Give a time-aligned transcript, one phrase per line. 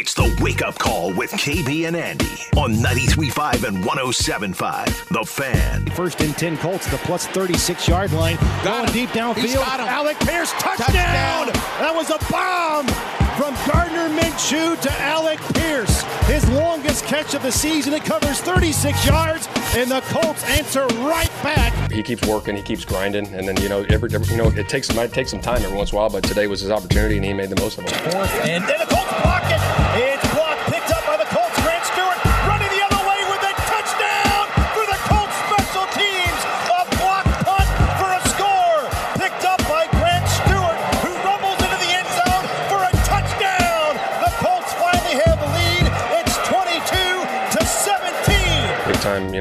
[0.00, 5.08] It's the wake up call with KB and Andy on 93.5 and 107.5.
[5.08, 5.86] The fan.
[5.86, 8.36] First and 10 Colts the plus 36 yard line.
[8.36, 8.92] Got Going him.
[8.92, 9.54] deep He's downfield.
[9.56, 9.86] got him.
[9.88, 10.86] Alec Pierce, touchdown!
[10.86, 11.46] Touchdown.
[11.80, 16.02] That was a bomb from Gardner Minshew to Alec Pierce.
[16.26, 17.94] His longest catch of the season.
[17.94, 21.72] It covers 36 yards, and the Colts answer right back.
[21.92, 24.68] he keeps working, he keeps grinding, and then you know every every- you know it
[24.68, 27.16] takes might take some time every once in a while, but today was his opportunity
[27.16, 27.90] and he made the most of it.
[27.90, 30.17] Fourth, and then the Colts block it.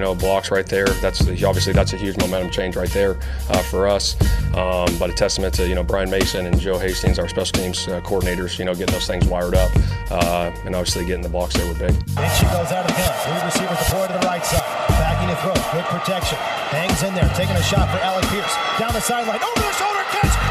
[0.08, 0.88] Know, blocks right there.
[1.02, 3.18] That's obviously that's a huge momentum change right there
[3.50, 4.16] uh, for us.
[4.56, 7.88] Um, but a testament to you know Brian Mason and Joe Hastings, our special teams
[7.88, 9.72] uh, coordinators, you know, getting those things wired up,
[10.12, 11.92] uh, and obviously getting the blocks there were big.
[11.92, 13.14] And she goes out of the gun.
[13.28, 14.64] Three receivers deployed to the right side.
[14.90, 15.54] Backing to throw.
[15.74, 16.38] Good protection.
[16.72, 17.30] Hangs in there.
[17.36, 18.56] Taking a shot for Alec Pierce.
[18.80, 19.42] Down the sideline.
[19.44, 20.47] Over the shoulder catch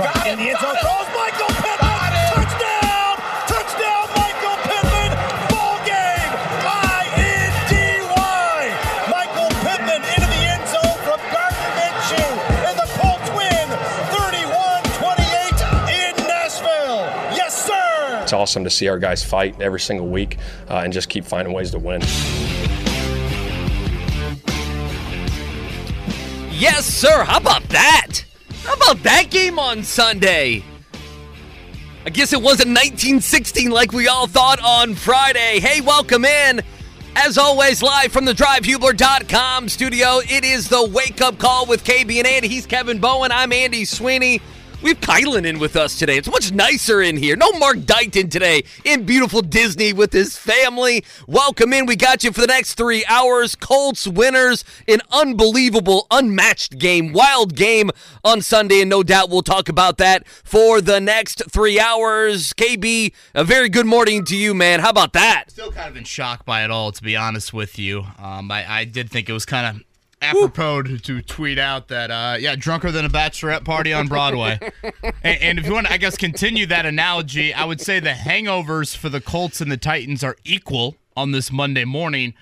[0.00, 0.72] Got in it, the end zone.
[0.74, 0.80] got.
[0.80, 2.12] Throws Michael Pittman.
[2.32, 3.14] Touchdown.
[3.50, 5.10] Touchdown Michael Pittman.
[5.52, 6.32] Ball game.
[6.64, 8.60] I-N-D-Y.
[9.12, 12.30] Michael Pittman into the end zone from Gardner Minshew.
[12.64, 13.68] And the Colts win
[14.16, 15.60] 31-28
[15.92, 17.04] in Nashville.
[17.36, 18.20] Yes, sir.
[18.22, 21.52] It's awesome to see our guys fight every single week uh, and just keep finding
[21.52, 22.00] ways to win.
[26.52, 27.24] Yes, sir.
[27.24, 28.24] How about that?
[28.98, 30.64] That game on Sunday?
[32.04, 35.60] I guess it wasn't 1916 like we all thought on Friday.
[35.60, 36.60] Hey, welcome in.
[37.14, 42.18] As always, live from the drivehubler.com studio, it is the wake up call with KB
[42.18, 42.48] and Andy.
[42.48, 43.30] He's Kevin Bowen.
[43.32, 44.42] I'm Andy Sweeney.
[44.82, 46.16] We have Kylan in with us today.
[46.16, 47.36] It's much nicer in here.
[47.36, 51.04] No Mark Dighton today in beautiful Disney with his family.
[51.26, 51.84] Welcome in.
[51.84, 53.54] We got you for the next three hours.
[53.54, 57.90] Colts winners, an unbelievable, unmatched game, wild game
[58.24, 62.54] on Sunday, and no doubt we'll talk about that for the next three hours.
[62.54, 64.80] KB, a very good morning to you, man.
[64.80, 65.50] How about that?
[65.50, 68.06] Still kind of in shock by it all, to be honest with you.
[68.18, 69.84] Um, I, I did think it was kind of
[70.20, 74.58] apropos to, to tweet out that, uh, yeah, drunker than a bachelorette party on Broadway.
[75.22, 78.10] and, and if you want to, I guess, continue that analogy, I would say the
[78.10, 82.34] hangovers for the Colts and the Titans are equal on this Monday morning,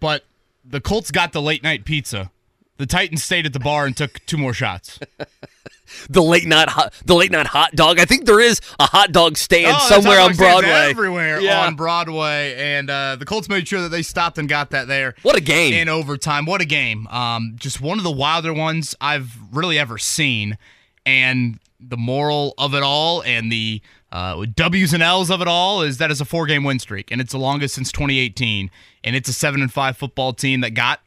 [0.00, 0.24] but
[0.64, 2.30] the Colts got the late night pizza.
[2.78, 4.98] The Titans stayed at the bar and took two more shots.
[6.08, 7.98] The late night, hot, the late night hot dog.
[7.98, 10.90] I think there is a hot dog stand Oh, somewhere on hot dog stands Broadway.
[10.90, 11.66] Everywhere Yeah.
[11.66, 12.54] on Broadway.
[12.56, 15.14] And uh, the Colts made sure that they stopped and got that there.
[15.22, 15.74] What a game.
[15.74, 16.46] In overtime.
[16.46, 17.06] What a game.
[17.08, 20.58] Um, just one of the wilder ones I've really ever seen.
[21.04, 23.80] And the moral of it all and the
[24.12, 27.10] uh, W's and L's of it all is that it's a four game win streak.
[27.10, 28.70] And it's the longest since 2018.
[29.04, 31.00] And it's a 7 and 5 football team that got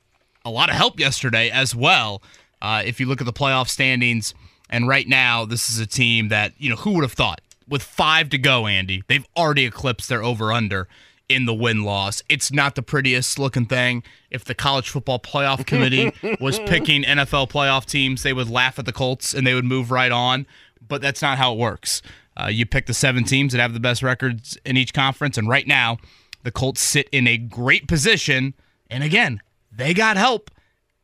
[0.43, 2.21] a lot of help yesterday as well.
[2.61, 4.33] Uh, if you look at the playoff standings,
[4.69, 7.41] and right now, this is a team that, you know, who would have thought?
[7.67, 10.87] With five to go, Andy, they've already eclipsed their over under
[11.27, 12.21] in the win loss.
[12.29, 14.03] It's not the prettiest looking thing.
[14.29, 18.85] If the college football playoff committee was picking NFL playoff teams, they would laugh at
[18.85, 20.45] the Colts and they would move right on.
[20.87, 22.01] But that's not how it works.
[22.39, 25.47] Uh, you pick the seven teams that have the best records in each conference, and
[25.47, 25.97] right now,
[26.43, 28.53] the Colts sit in a great position.
[28.89, 29.41] And again,
[29.71, 30.51] they got help.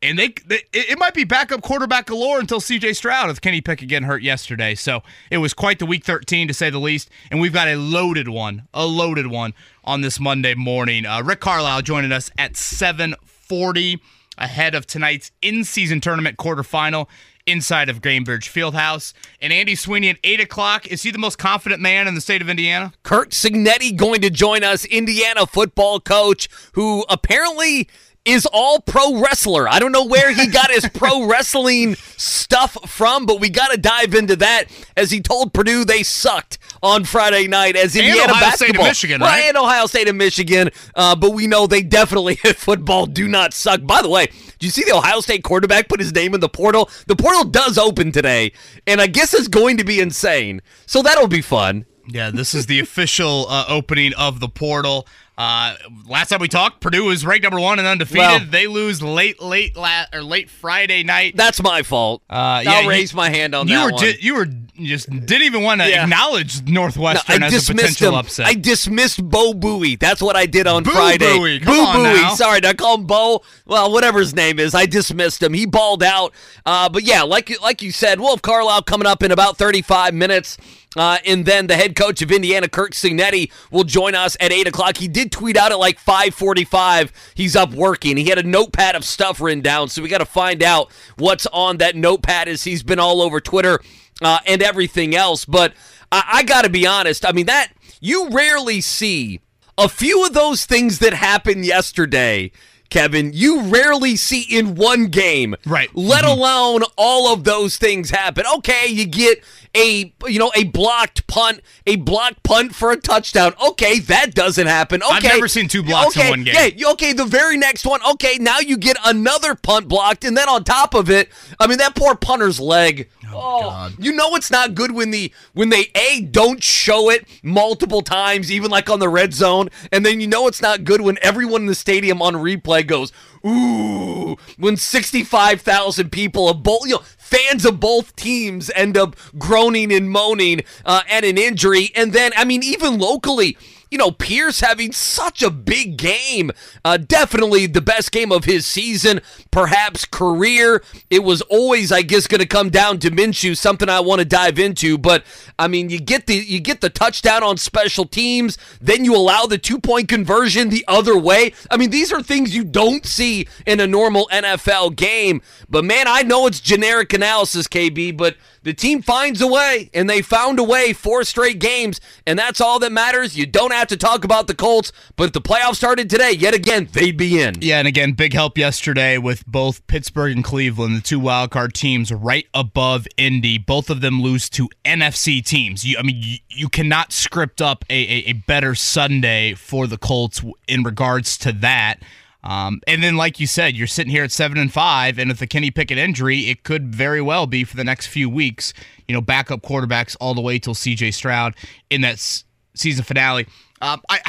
[0.02, 3.88] And they, they it might be backup quarterback galore until CJ Stroud with Kenny Pickett
[3.88, 4.74] getting hurt yesterday.
[4.74, 7.08] So it was quite the week 13 to say the least.
[7.30, 9.54] And we've got a loaded one, a loaded one
[9.84, 11.06] on this Monday morning.
[11.06, 14.00] Uh, Rick Carlisle joining us at 7:40
[14.38, 17.06] ahead of tonight's in-season tournament quarterfinal
[17.46, 19.12] inside of Gainbridge Fieldhouse.
[19.40, 20.86] And Andy Sweeney at eight o'clock.
[20.86, 22.92] Is he the most confident man in the state of Indiana?
[23.02, 27.88] Curt Cignetti going to join us, Indiana football coach, who apparently
[28.24, 29.68] is all pro wrestler.
[29.68, 33.76] I don't know where he got his pro wrestling stuff from, but we got to
[33.76, 34.64] dive into that
[34.96, 38.78] as he told Purdue they sucked on Friday night as And Indiana Ohio State and
[38.78, 38.86] basketball.
[38.86, 39.44] Michigan, Well, right?
[39.48, 43.54] And Ohio State and Michigan, uh, but we know they definitely at football do not
[43.54, 43.84] suck.
[43.84, 46.48] By the way, do you see the Ohio State quarterback put his name in the
[46.48, 46.90] portal?
[47.06, 48.52] The portal does open today,
[48.86, 50.62] and I guess it's going to be insane.
[50.86, 51.86] So that'll be fun.
[52.08, 55.06] Yeah, this is the official uh, opening of the portal.
[55.38, 55.74] Uh,
[56.06, 58.18] last time we talked, Purdue was ranked number one and undefeated.
[58.20, 61.36] Well- they lose late, late, la- or late Friday night.
[61.36, 62.22] That's my fault.
[62.28, 64.04] Uh, yeah, I'll you- raise my hand on you that were one.
[64.04, 64.46] di- you were
[64.80, 66.02] just didn't even want to Yeah.
[66.04, 68.14] acknowledge No, Northwestern I as a potential him.
[68.16, 68.46] upset.
[68.46, 69.96] I dismissed Bo Bowie.
[69.96, 71.60] That's what I did on Boo Friday.
[71.60, 72.02] Come Boo Buie.
[72.22, 72.34] now.
[72.34, 73.42] Sorry, I call him Bo?
[73.66, 75.54] Well, whatever his name is, I dismissed him.
[75.54, 76.32] He balled out.
[76.66, 80.12] Uh, but yeah, like you- like you said, Wolf Carlisle coming up in about 35
[80.14, 80.58] minutes.
[80.96, 84.68] Uh, and then the head coach of Indiana, Curt Cignetti, will join us at 8
[84.68, 84.96] o'clock.
[84.98, 88.16] He did tweet out at like 545 he's up working.
[88.16, 91.46] He had a notepad of stuff written down, so we got to find out what's
[91.46, 93.80] on that notepad as he's been all over Twitter
[94.20, 95.44] uh, and everything else.
[95.44, 95.74] But
[96.10, 97.26] I, I got to be honest.
[97.26, 99.40] I mean, that you rarely see
[99.78, 102.52] a few of those things that happened yesterday.
[102.92, 105.88] Kevin, you rarely see in one game, Right.
[105.94, 106.38] Let mm-hmm.
[106.38, 108.44] alone all of those things happen.
[108.58, 109.42] Okay, you get
[109.74, 113.54] a you know a blocked punt, a blocked punt for a touchdown.
[113.66, 115.02] Okay, that doesn't happen.
[115.02, 116.72] Okay, I've never seen two blocks in one game.
[116.76, 118.00] Yeah, okay, the very next one.
[118.12, 121.78] Okay, now you get another punt blocked, and then on top of it, I mean
[121.78, 123.08] that poor punter's leg.
[123.34, 128.02] Oh, you know it's not good when the when they a don't show it multiple
[128.02, 131.18] times, even like on the red zone, and then you know it's not good when
[131.22, 133.12] everyone in the stadium on replay goes,
[133.46, 138.96] "Ooh!" When sixty five thousand people of both, you know, fans of both teams end
[138.96, 143.56] up groaning and moaning uh, at an injury, and then I mean even locally
[143.92, 146.50] you know, Pierce having such a big game.
[146.82, 150.82] Uh, definitely the best game of his season, perhaps career.
[151.10, 154.24] It was always, I guess, going to come down to Minshew, something I want to
[154.24, 154.96] dive into.
[154.96, 155.26] But
[155.58, 159.44] I mean, you get the you get the touchdown on special teams, then you allow
[159.44, 161.52] the two point conversion the other way.
[161.70, 165.42] I mean, these are things you don't see in a normal NFL game.
[165.68, 170.08] But man, I know it's generic analysis, KB, but the team finds a way, and
[170.08, 173.36] they found a way four straight games, and that's all that matters.
[173.36, 176.54] You don't have to talk about the Colts, but if the playoffs started today, yet
[176.54, 177.56] again, they'd be in.
[177.60, 182.12] Yeah, and again, big help yesterday with both Pittsburgh and Cleveland, the two wildcard teams
[182.12, 183.58] right above Indy.
[183.58, 185.84] Both of them lose to NFC teams.
[185.84, 189.98] You, I mean, you, you cannot script up a, a, a better Sunday for the
[189.98, 192.00] Colts in regards to that.
[192.44, 195.38] Um, and then, like you said, you're sitting here at seven and five, and with
[195.38, 198.72] the Kenny Pickett injury, it could very well be for the next few weeks.
[199.06, 201.12] You know, backup quarterbacks all the way till C.J.
[201.12, 201.54] Stroud
[201.88, 202.44] in that s-
[202.74, 203.46] season finale.
[203.80, 204.20] Um, I.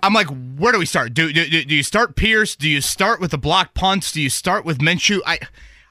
[0.00, 1.12] I'm like, where do we start?
[1.12, 2.54] Do, do do you start Pierce?
[2.54, 4.12] Do you start with the block punts?
[4.12, 5.18] Do you start with Minshew?
[5.26, 5.40] I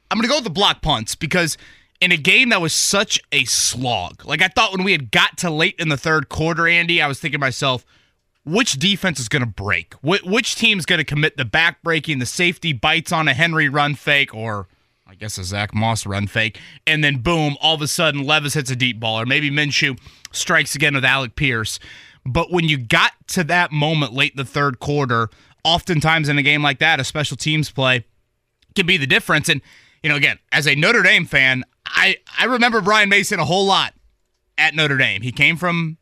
[0.09, 1.57] I'm gonna go with the block punts because
[1.99, 5.37] in a game that was such a slog, like I thought when we had got
[5.39, 7.85] to late in the third quarter, Andy, I was thinking to myself,
[8.47, 9.93] which defense is gonna break?
[9.95, 13.95] Wh- which team's gonna commit the back breaking, the safety bites on a Henry run
[13.95, 14.67] fake, or
[15.05, 18.53] I guess a Zach Moss run fake, and then boom, all of a sudden Levis
[18.53, 19.99] hits a deep ball, or maybe Minshew
[20.31, 21.79] strikes again with Alec Pierce.
[22.25, 25.29] But when you got to that moment late in the third quarter,
[25.63, 28.05] oftentimes in a game like that, a special teams play
[28.75, 29.47] can be the difference.
[29.47, 29.61] And,
[30.03, 33.65] you know, again, as a Notre Dame fan, I, I remember Brian Mason a whole
[33.65, 33.93] lot
[34.57, 35.21] at Notre Dame.
[35.21, 35.97] He came from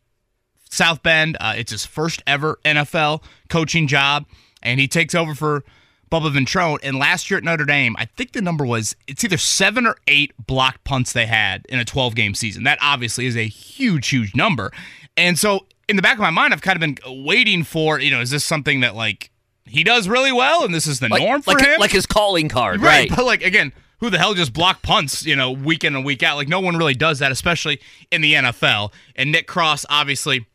[0.76, 1.38] South Bend.
[1.40, 4.26] Uh, it's his first ever NFL coaching job,
[4.62, 5.64] and he takes over for
[6.12, 6.78] Bubba Ventrone.
[6.84, 9.96] And last year at Notre Dame, I think the number was it's either seven or
[10.08, 12.64] eight blocked punts they had in a 12 game season.
[12.64, 14.72] That obviously is a huge, huge number.
[15.18, 18.12] And so in the back of my mind, I've kind of been waiting for, you
[18.12, 19.32] know, is this something that like
[19.66, 21.80] he does really well and this is the Like, norm for like, him?
[21.80, 23.18] like his calling card, Right, right?
[23.18, 26.22] but like again, who the hell just block punts, you know, week in and week
[26.22, 26.36] out?
[26.36, 27.80] Like no one really does that, especially
[28.12, 28.92] in the NFL.
[29.16, 30.46] And Nick Cross obviously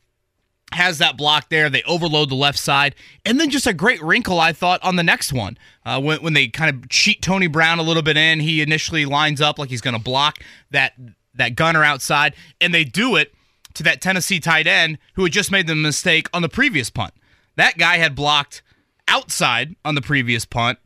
[0.72, 1.68] has that block there.
[1.68, 5.02] They overload the left side, and then just a great wrinkle I thought on the
[5.02, 8.40] next one uh, when when they kind of cheat Tony Brown a little bit in.
[8.40, 10.38] He initially lines up like he's going to block
[10.70, 10.94] that
[11.34, 13.34] that gunner outside, and they do it
[13.74, 17.14] to that Tennessee tight end who had just made the mistake on the previous punt.
[17.56, 18.62] That guy had blocked
[19.08, 20.78] outside on the previous punt.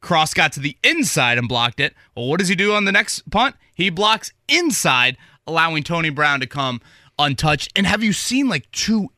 [0.00, 1.94] Cross got to the inside and blocked it.
[2.16, 3.54] Well, what does he do on the next punt?
[3.74, 6.80] He blocks inside, allowing Tony Brown to come
[7.18, 7.70] untouched.
[7.76, 9.11] And have you seen like two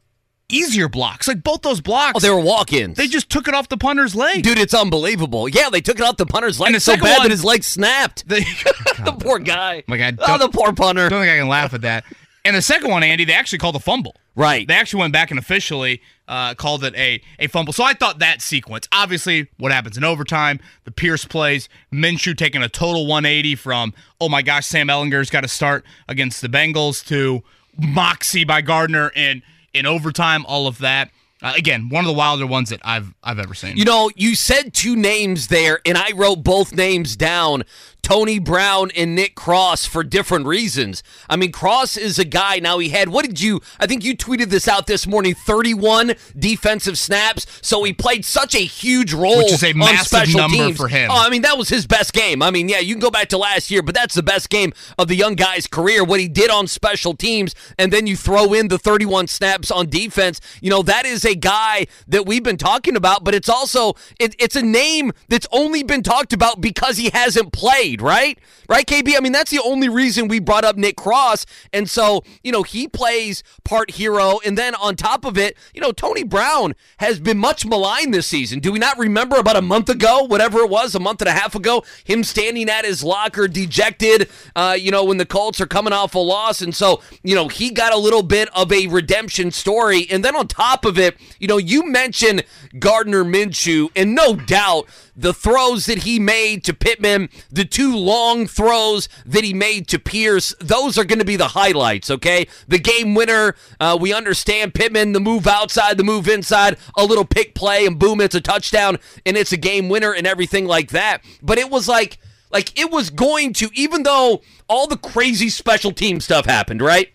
[0.49, 1.27] easier blocks?
[1.29, 2.97] Like both those blocks, Oh, they were walk-ins.
[2.97, 4.43] they just took it off the punter's leg.
[4.43, 5.49] Dude, it's unbelievable.
[5.49, 7.65] Yeah, they took it off the punter's leg And so bad one- that his leg
[7.65, 8.29] snapped.
[8.29, 8.41] They-
[9.05, 9.83] the poor guy.
[9.87, 11.07] My God, oh, the poor punter.
[11.07, 12.05] I don't think I can laugh at that.
[12.47, 14.17] And the second one, Andy, they actually called a fumble.
[14.37, 14.69] Right.
[14.69, 17.73] They actually went back and officially uh, called it a, a fumble.
[17.73, 22.63] So I thought that sequence, obviously, what happens in overtime, the Pierce plays, Minshew taking
[22.63, 27.03] a total 180 from, oh my gosh, Sam Ehlinger's got to start against the Bengals
[27.07, 27.43] to
[27.79, 29.43] moxie by Gardner in,
[29.75, 31.11] in overtime, all of that.
[31.43, 33.77] Uh, again, one of the wilder ones that I've I've ever seen.
[33.77, 37.65] You know, you said two names there, and I wrote both names down.
[38.05, 41.03] Tony Brown and Nick Cross for different reasons.
[41.29, 44.15] I mean, Cross is a guy now he had, what did you, I think you
[44.15, 47.47] tweeted this out this morning 31 defensive snaps.
[47.63, 50.77] So he played such a huge role Which is a massive special number teams.
[50.77, 51.11] for him.
[51.11, 52.43] Oh, I mean, that was his best game.
[52.43, 54.75] I mean, yeah, you can go back to last year, but that's the best game
[54.99, 57.55] of the young guy's career, what he did on special teams.
[57.79, 60.43] And then you throw in the 31 snaps on defense.
[60.61, 64.37] You know, that is a guy that we've been talking about, but it's also, it,
[64.39, 68.39] it's a name that's only been talked about because he hasn't played, right?
[68.69, 69.17] Right, KB?
[69.17, 71.47] I mean, that's the only reason we brought up Nick Cross.
[71.73, 74.41] And so, you know, he plays part hero.
[74.45, 78.27] And then on top of it, you know, Tony Brown has been much maligned this
[78.27, 78.61] season.
[78.61, 81.33] Do we not remember about a month ago, whatever it was, a month and a
[81.33, 85.67] half ago, him standing at his locker dejected, uh, you know, when the Colts are
[85.67, 86.63] coming off a loss.
[86.63, 90.07] And so, you know, he got a little bit of a redemption story.
[90.11, 92.45] And then on top of it, you know, you mentioned
[92.79, 98.47] Gardner Minshew, and no doubt the throws that he made to Pittman, the two long
[98.47, 102.47] throws that he made to Pierce, those are going to be the highlights, okay?
[102.69, 107.25] The game winner, uh, we understand Pittman, the move outside, the move inside, a little
[107.25, 110.91] pick play, and boom, it's a touchdown, and it's a game winner, and everything like
[110.91, 111.23] that.
[111.43, 112.19] But it was like,
[112.51, 117.11] like it was going to, even though all the crazy special team stuff happened, right?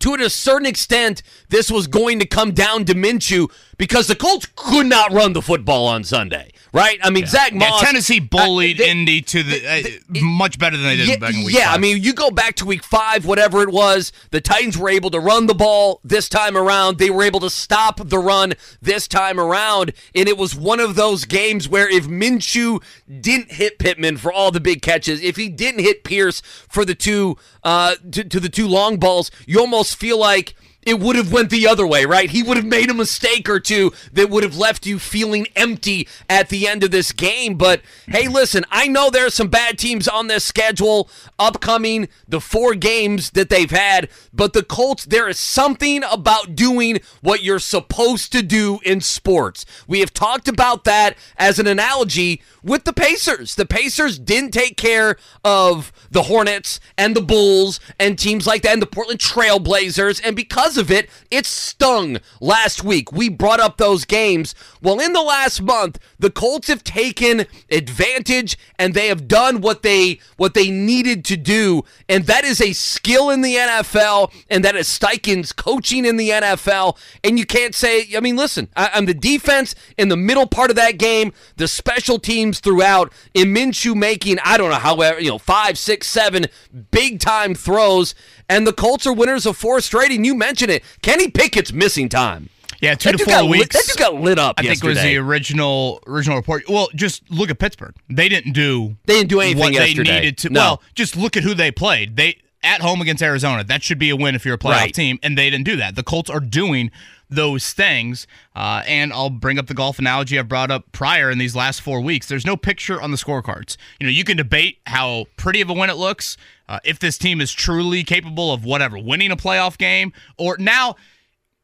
[0.00, 4.46] to a certain extent, this was going to come down to Minshew because the Colts
[4.54, 6.98] could not run the football on Sunday, right?
[7.02, 7.82] I mean, Zach Yeah, Moss.
[7.82, 11.34] Tennessee bullied uh, they- Indy to the uh, much better than they did yeah, back
[11.34, 14.40] in week yeah, I mean, you go back to week five, whatever it was, the
[14.40, 16.98] Titans were able to run the ball this time around.
[16.98, 19.92] They were able to stop the run this time around.
[20.14, 22.82] And it was one of those games where if Minshew
[23.20, 26.94] didn't hit Pittman for all the big catches, if he didn't hit Pierce for the
[26.94, 30.54] two uh to, to the two long balls, you almost feel like
[30.88, 32.30] it would have went the other way, right?
[32.30, 36.08] He would have made a mistake or two that would have left you feeling empty
[36.30, 37.56] at the end of this game.
[37.56, 42.40] But hey, listen, I know there are some bad teams on this schedule upcoming, the
[42.40, 47.58] four games that they've had, but the Colts, there is something about doing what you're
[47.58, 49.66] supposed to do in sports.
[49.86, 53.56] We have talked about that as an analogy with the Pacers.
[53.56, 58.72] The Pacers didn't take care of the Hornets and the Bulls and teams like that
[58.72, 60.20] and the Portland Trailblazers.
[60.24, 63.12] And because of it, it stung last week.
[63.12, 64.54] We brought up those games.
[64.82, 69.82] Well, in the last month, the Colts have taken advantage and they have done what
[69.82, 71.84] they what they needed to do.
[72.08, 76.30] And that is a skill in the NFL, and that is Steichen's coaching in the
[76.30, 76.96] NFL.
[77.24, 80.70] And you can't say, I mean, listen, I, I'm the defense in the middle part
[80.70, 85.30] of that game, the special teams throughout, in Minshew making, I don't know, however, you
[85.30, 86.46] know, five, six, seven
[86.90, 88.14] big time throws,
[88.48, 90.10] and the Colts are winners of four straight.
[90.10, 92.48] And you mentioned it, Kenny Pickett's missing time.
[92.80, 93.76] yeah, two That to four lit- weeks.
[93.76, 96.68] that just got lit up I think it was the original original report.
[96.68, 97.94] Well, just look at Pittsburgh.
[98.08, 100.10] They didn't do They didn't do anything what yesterday.
[100.10, 100.50] they needed to.
[100.50, 100.60] No.
[100.60, 102.16] Well, just look at who they played.
[102.16, 103.62] They at home against Arizona.
[103.62, 104.94] That should be a win if you're a playoff Right.
[104.94, 105.94] team, and they didn't do that.
[105.94, 106.90] The Colts are doing
[107.30, 108.26] those things.
[108.56, 111.80] Uh, and I'll bring up the golf analogy I brought up prior in these last
[111.82, 112.26] four weeks.
[112.26, 113.76] There's no picture on the scorecards.
[114.00, 116.36] You know, you can debate how pretty of a win it looks,
[116.68, 120.96] uh, if this team is truly capable of whatever winning a playoff game, or now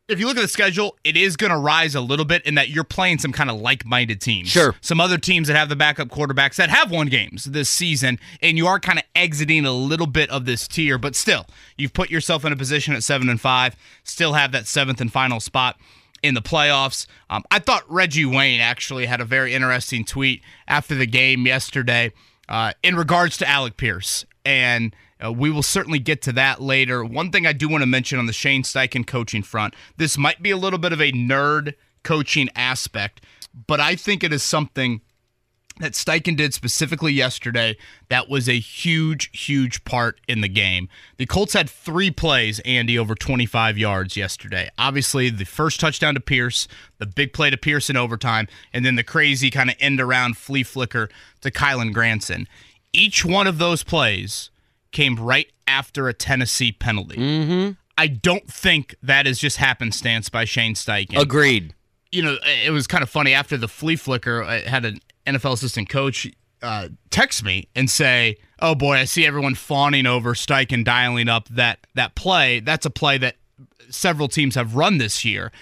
[0.06, 2.56] if you look at the schedule, it is going to rise a little bit in
[2.56, 4.48] that you're playing some kind of like-minded teams.
[4.48, 4.74] Sure.
[4.82, 8.58] Some other teams that have the backup quarterbacks that have won games this season, and
[8.58, 11.46] you are kind of exiting a little bit of this tier, but still,
[11.78, 15.10] you've put yourself in a position at seven and five, still have that seventh and
[15.10, 15.78] final spot
[16.22, 17.06] in the playoffs.
[17.30, 22.12] Um, I thought Reggie Wayne actually had a very interesting tweet after the game yesterday
[22.48, 24.26] uh, in regards to Alec Pierce.
[24.44, 27.04] And uh, we will certainly get to that later.
[27.04, 30.42] One thing I do want to mention on the Shane Steichen coaching front this might
[30.42, 33.22] be a little bit of a nerd coaching aspect,
[33.66, 35.00] but I think it is something
[35.80, 37.76] that Steichen did specifically yesterday
[38.08, 40.88] that was a huge, huge part in the game.
[41.16, 44.70] The Colts had three plays, Andy, over 25 yards yesterday.
[44.78, 48.94] Obviously, the first touchdown to Pierce, the big play to Pierce in overtime, and then
[48.94, 51.08] the crazy kind of end around flea flicker
[51.40, 52.46] to Kylen Granson.
[52.94, 54.50] Each one of those plays
[54.92, 57.16] came right after a Tennessee penalty.
[57.16, 57.72] Mm-hmm.
[57.98, 61.74] I don't think that is just happenstance by Shane Steichen Agreed.
[62.10, 64.42] you know, it was kind of funny after the flea flicker.
[64.42, 66.26] I had an NFL assistant coach
[66.62, 71.48] uh, text me and say, "Oh boy, I see everyone fawning over Steichen dialing up
[71.50, 72.60] that that play.
[72.60, 73.36] That's a play that
[73.90, 75.52] several teams have run this year."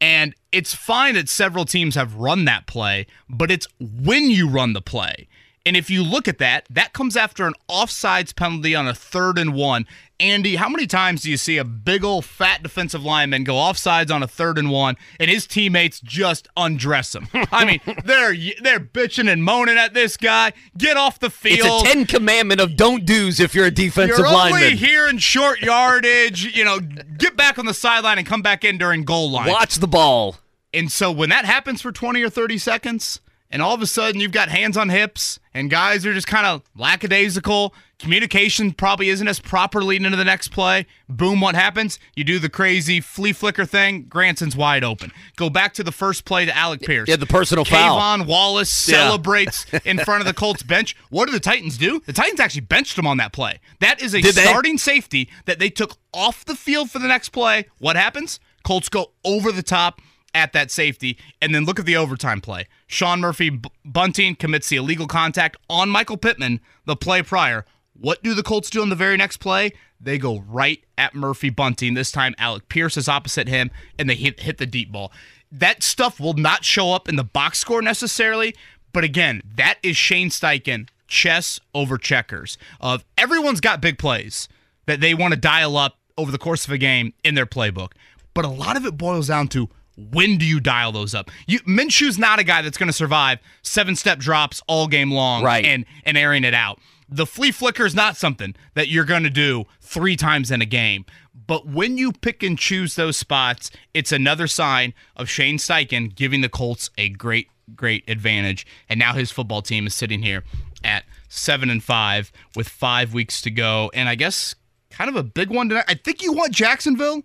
[0.00, 4.72] And it's fine that several teams have run that play, but it's when you run
[4.72, 5.28] the play.
[5.64, 9.38] And if you look at that, that comes after an offsides penalty on a third
[9.38, 9.86] and one.
[10.18, 14.12] Andy, how many times do you see a big old fat defensive lineman go offsides
[14.14, 17.28] on a third and one and his teammates just undress him?
[17.52, 20.52] I mean, they're they're bitching and moaning at this guy.
[20.78, 21.82] Get off the field.
[21.82, 25.18] It's a ten commandment of don't do's if you're a defensive You're only here in
[25.18, 26.50] short yardage.
[26.62, 29.48] You know, get back on the sideline and come back in during goal line.
[29.48, 30.36] Watch the ball.
[30.74, 33.20] And so when that happens for 20 or 30 seconds,
[33.52, 36.46] and all of a sudden you've got hands on hips, and guys are just kind
[36.46, 40.86] of lackadaisical, communication probably isn't as proper leading into the next play.
[41.08, 41.98] Boom, what happens?
[42.16, 44.04] You do the crazy flea flicker thing.
[44.08, 45.12] Granson's wide open.
[45.36, 47.08] Go back to the first play to Alec Pierce.
[47.08, 47.98] Yeah, the personal foul.
[48.00, 48.96] Kayvon Wallace Yeah.
[48.96, 50.96] celebrates in front of the Colts bench.
[51.10, 52.02] What do the Titans do?
[52.06, 53.60] The Titans actually benched him on that play.
[53.80, 54.44] That is a Did they?
[54.44, 57.66] starting safety that they took off the field for the next play.
[57.78, 58.40] What happens?
[58.64, 60.00] Colts go over the top
[60.34, 62.66] at that safety, and then look at the overtime play.
[62.86, 67.64] Sean Murphy B- Bunting commits the illegal contact on Michael Pittman the play prior.
[67.92, 69.72] What do the Colts do on the very next play?
[70.00, 71.94] They go right at Murphy Bunting.
[71.94, 75.12] This time, Alec Pierce is opposite him, and they hit, hit the deep ball.
[75.50, 78.56] That stuff will not show up in the box score necessarily,
[78.92, 82.56] but again, that is Shane Steichen chess over checkers.
[82.80, 84.48] Of everyone's got big plays
[84.86, 87.92] that they want to dial up over the course of a game in their playbook,
[88.34, 91.30] but a lot of it boils down to when do you dial those up?
[91.46, 95.42] You Minshew's not a guy that's going to survive seven step drops all game long,
[95.44, 95.64] Right.
[95.64, 96.78] And and airing it out.
[97.08, 100.66] The flea flicker is not something that you're going to do three times in a
[100.66, 101.04] game.
[101.46, 106.40] But when you pick and choose those spots, it's another sign of Shane Steichen giving
[106.40, 108.66] the Colts a great, great advantage.
[108.88, 110.44] And now his football team is sitting here
[110.84, 113.90] at seven and five with five weeks to go.
[113.92, 114.54] And I guess
[114.90, 115.84] kind of a big one tonight.
[115.88, 117.22] I think you want Jacksonville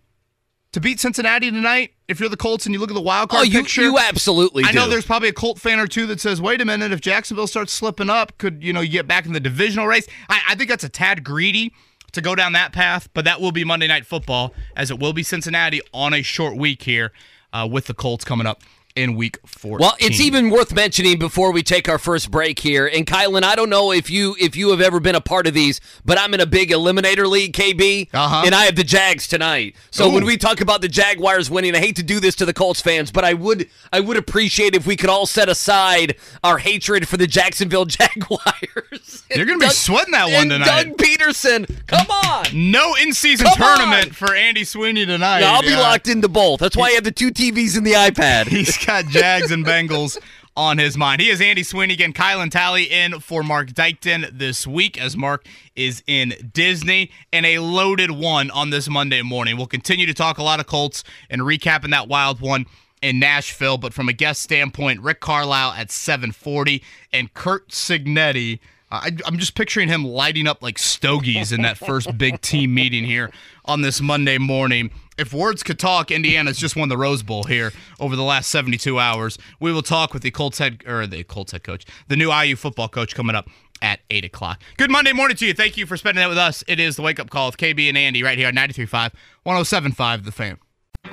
[0.72, 1.94] to beat Cincinnati tonight.
[2.08, 3.98] If you're the Colts and you look at the wild Oh, card you, picture, you
[3.98, 6.92] absolutely I know there's probably a Colt fan or two that says, "Wait a minute,
[6.92, 10.08] if Jacksonville starts slipping up, could you know you get back in the divisional race?"
[10.30, 11.74] I, I think that's a tad greedy
[12.14, 15.14] to go down that path, but that will be Monday Night Football, as it will
[15.14, 17.12] be Cincinnati on a short week here
[17.54, 18.62] uh, with the Colts coming up
[18.98, 19.80] in Week 14.
[19.80, 22.88] Well, it's even worth mentioning before we take our first break here.
[22.88, 25.54] And Kylan, I don't know if you if you have ever been a part of
[25.54, 28.44] these, but I'm in a big eliminator league, KB, Uh-huh.
[28.46, 29.76] and I have the Jags tonight.
[29.92, 30.14] So Ooh.
[30.14, 32.82] when we talk about the Jaguars winning, I hate to do this to the Colts
[32.82, 37.08] fans, but I would I would appreciate if we could all set aside our hatred
[37.08, 37.86] for the Jacksonville
[38.32, 39.24] Jaguars.
[39.36, 40.66] You're gonna be Doug- sweating that one tonight.
[40.66, 42.46] Doug Pederson, come on.
[42.54, 43.78] no in-season Come on!
[43.78, 45.42] tournament for Andy Sweeney tonight.
[45.42, 45.80] Now, I'll be Yeah.
[45.80, 46.60] locked into both.
[46.60, 48.48] That's why I have the two TVs and the iPad.
[48.58, 50.18] He's got Jags and Bengals
[50.56, 51.20] on his mind.
[51.20, 52.14] He is Andy Sweeney again.
[52.14, 55.46] Kylan Talley in for Mark Dykton this week as Mark
[55.76, 59.58] is in Disney and a loaded one on this Monday morning.
[59.58, 62.66] We'll continue to talk a lot of Colts and recapping that wild one
[63.02, 68.60] in Nashville, but from a guest standpoint, Rick Carlisle at 740 and Curt Cignetti.
[68.90, 73.04] I, I'm just picturing him lighting up like stogies in that first big team meeting
[73.04, 73.32] here
[73.66, 74.92] on this Monday morning.
[75.18, 79.00] If words could talk, Indiana's just won the Rose Bowl here over the last 72
[79.00, 79.40] hours.
[79.60, 82.56] We will talk with the Colts head or the Colts head coach, the new IU
[82.56, 83.50] football coach, coming up
[83.82, 84.62] at 8 o'clock.
[84.78, 85.56] Good Monday morning to you.
[85.56, 86.64] Thank you for spending that with us.
[86.68, 89.14] It is the wake up call with KB and Andy right here on 93.5,
[89.46, 90.60] 107.5 The Fan.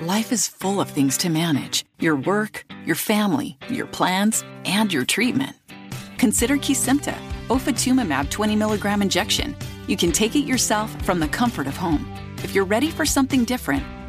[0.02, 5.06] Life is full of things to manage your work, your family, your plans, and your
[5.06, 5.56] treatment.
[6.18, 7.16] Consider Kesimpta,
[7.48, 9.56] ofatumumab 20 milligram injection.
[9.86, 12.10] You can take it yourself from the comfort of home.
[12.42, 13.82] If you're ready for something different,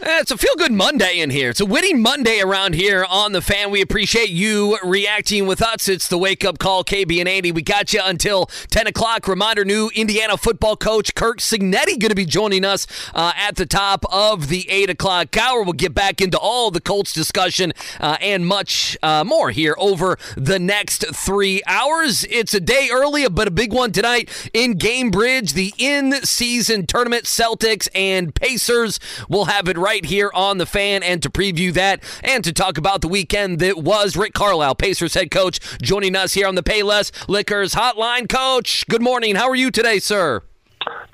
[0.00, 1.50] Yeah, it's a feel good Monday in here.
[1.50, 3.70] It's a winning Monday around here on the fan.
[3.70, 5.88] We appreciate you reacting with us.
[5.88, 7.52] It's the wake up call, KB and Andy.
[7.52, 9.28] We got you until 10 o'clock.
[9.28, 13.66] Reminder new Indiana football coach Curt Cignetti going to be joining us uh, at the
[13.66, 15.62] top of the 8 o'clock hour.
[15.62, 20.18] We'll get back into all the Colts discussion uh, and much uh, more here over
[20.36, 22.24] the next three hours.
[22.30, 25.52] It's a day early, but a big one tonight in Gainbridge.
[25.52, 31.02] The in season tournament, Celtics and Pacers will have it right here on the fan.
[31.02, 35.14] And to preview that and to talk about the weekend that was, Rick Carlisle, Pacers
[35.14, 38.28] head coach, joining us here on the Payless Liquors Hotline.
[38.28, 39.36] Coach, good morning.
[39.36, 40.42] How are you today, sir?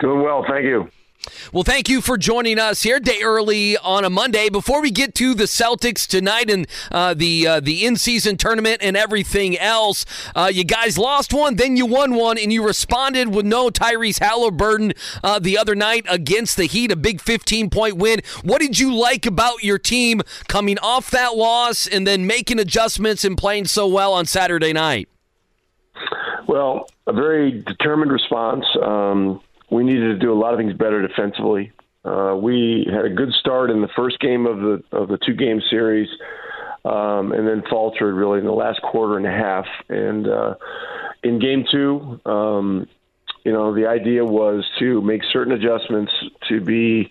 [0.00, 0.88] Doing well, thank you.
[1.52, 4.48] Well, thank you for joining us here day early on a Monday.
[4.48, 8.78] Before we get to the Celtics tonight and uh, the uh, the in season tournament
[8.80, 13.34] and everything else, uh, you guys lost one, then you won one, and you responded
[13.34, 17.96] with no Tyrese Halliburton uh, the other night against the Heat, a big 15 point
[17.96, 18.20] win.
[18.42, 23.24] What did you like about your team coming off that loss and then making adjustments
[23.24, 25.08] and playing so well on Saturday night?
[26.46, 28.64] Well, a very determined response.
[28.82, 29.40] Um,
[29.70, 31.72] we needed to do a lot of things better defensively.
[32.04, 35.35] Uh, we had a good start in the first game of the of the two
[35.35, 36.09] game series,
[36.85, 39.66] um, and then faltered really in the last quarter and a half.
[39.88, 40.54] And uh,
[41.22, 42.88] in game two, um,
[43.44, 46.12] you know, the idea was to make certain adjustments
[46.48, 47.11] to be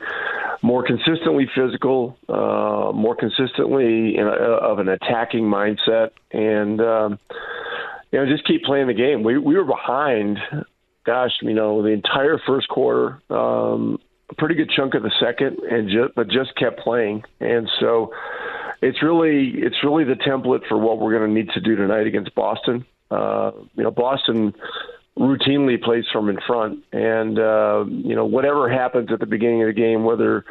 [0.62, 7.20] more consistently physical, uh, more consistently a, of an attacking mindset, and um,
[8.12, 9.24] you know, just keep playing the game.
[9.24, 10.40] We we were behind
[11.06, 15.60] gosh, you know, the entire first quarter, um, a pretty good chunk of the second,
[15.60, 17.24] and just but just kept playing.
[17.40, 18.12] And so,
[18.82, 22.08] it's really it's really the template for what we're going to need to do tonight
[22.08, 22.86] against Boston.
[23.12, 24.54] Uh, you know, Boston
[25.18, 29.68] routinely plays from in front, and uh, you know whatever happens at the beginning of
[29.68, 30.46] the game, whether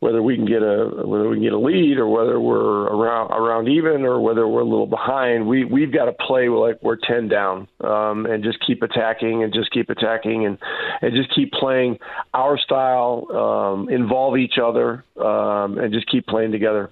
[0.00, 3.30] whether we can get a whether we can get a lead or whether we're around
[3.30, 6.96] around even or whether we're a little behind, we we've got to play like we're
[6.96, 10.58] ten down um, and just keep attacking and just keep attacking and
[11.02, 11.98] and just keep playing
[12.32, 16.90] our style, um, involve each other, um, and just keep playing together.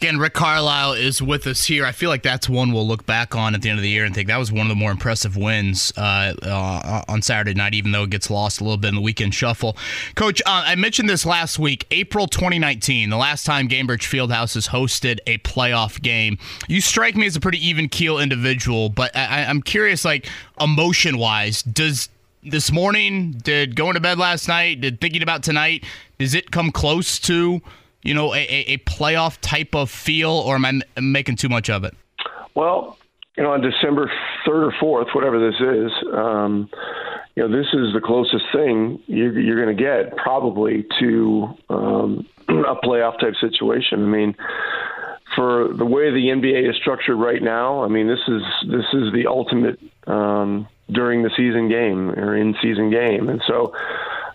[0.00, 1.84] Again, Rick Carlisle is with us here.
[1.84, 4.06] I feel like that's one we'll look back on at the end of the year
[4.06, 7.74] and think that was one of the more impressive wins uh, uh, on Saturday night,
[7.74, 9.76] even though it gets lost a little bit in the weekend shuffle.
[10.14, 14.68] Coach, uh, I mentioned this last week, April 2019, the last time Gainbridge Fieldhouse has
[14.68, 16.38] hosted a playoff game.
[16.66, 20.26] You strike me as a pretty even keel individual, but I, I'm curious, like
[20.58, 22.08] emotion wise, does
[22.42, 25.84] this morning, did going to bed last night, did thinking about tonight,
[26.18, 27.60] does it come close to?
[28.02, 31.84] You know, a, a playoff type of feel, or am I making too much of
[31.84, 31.94] it?
[32.54, 32.98] Well,
[33.36, 34.10] you know, on December
[34.46, 36.68] third or fourth, whatever this is, um,
[37.36, 42.26] you know, this is the closest thing you're, you're going to get probably to um,
[42.48, 44.02] a playoff type situation.
[44.02, 44.34] I mean,
[45.36, 49.12] for the way the NBA is structured right now, I mean, this is this is
[49.12, 53.74] the ultimate um, during the season game or in season game, and so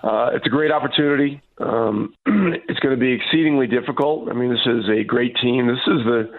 [0.04, 1.42] uh, it's a great opportunity.
[1.58, 4.30] Um, it's going to be exceedingly difficult.
[4.30, 5.68] I mean, this is a great team.
[5.68, 6.38] This is the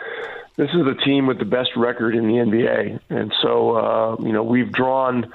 [0.56, 4.32] this is the team with the best record in the NBA, and so uh, you
[4.32, 5.32] know we've drawn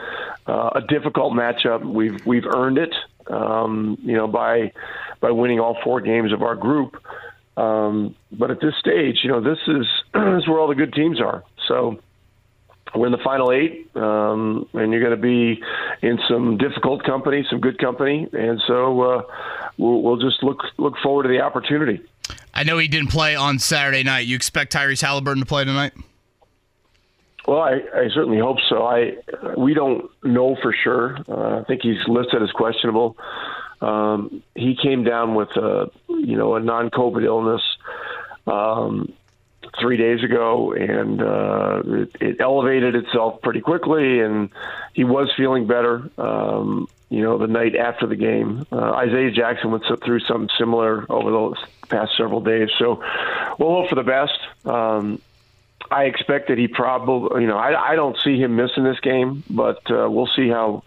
[0.48, 1.86] uh, a difficult matchup.
[1.86, 2.94] We've we've earned it,
[3.28, 4.72] um, you know, by
[5.20, 7.04] by winning all four games of our group.
[7.58, 10.94] Um, but at this stage, you know, this is this is where all the good
[10.94, 11.44] teams are.
[11.68, 12.00] So
[12.96, 15.62] we're in the final eight, um, and you're going to be
[16.02, 19.22] in some difficult company, some good company, and so uh,
[19.78, 22.02] we'll, we'll just look look forward to the opportunity.
[22.54, 24.28] I know he didn't play on Saturday night.
[24.28, 25.94] You expect Tyrese Halliburton to play tonight?
[27.48, 28.84] Well, I, I certainly hope so.
[28.84, 29.18] I
[29.58, 31.18] we don't know for sure.
[31.28, 33.18] Uh, I think he's listed as questionable.
[33.82, 37.62] Um, he came down with a you know a non-COVID illness.
[38.46, 39.14] Um,
[39.80, 44.50] three days ago, and uh, it, it elevated itself pretty quickly, and
[44.94, 46.10] he was feeling better.
[46.18, 51.06] Um, you know, the night after the game, uh, Isaiah Jackson went through something similar
[51.10, 52.70] over the past several days.
[52.80, 53.04] So
[53.60, 54.40] we'll hope for the best.
[54.66, 55.22] Um,
[55.90, 59.44] I expect that he probably, you know, I, I don't see him missing this game,
[59.50, 60.84] but uh, we'll see how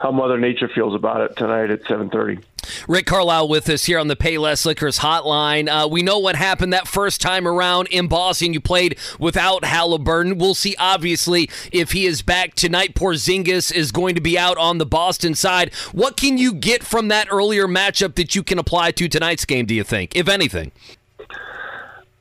[0.00, 2.42] how Mother Nature feels about it tonight at 7:30.
[2.88, 5.68] Rick Carlisle with us here on the Payless Liquors hotline.
[5.68, 8.52] Uh, we know what happened that first time around in Boston.
[8.52, 10.38] You played without Halliburton.
[10.38, 12.94] We'll see, obviously, if he is back tonight.
[12.94, 15.74] Porzingis is going to be out on the Boston side.
[15.92, 19.66] What can you get from that earlier matchup that you can apply to tonight's game,
[19.66, 20.72] do you think, if anything?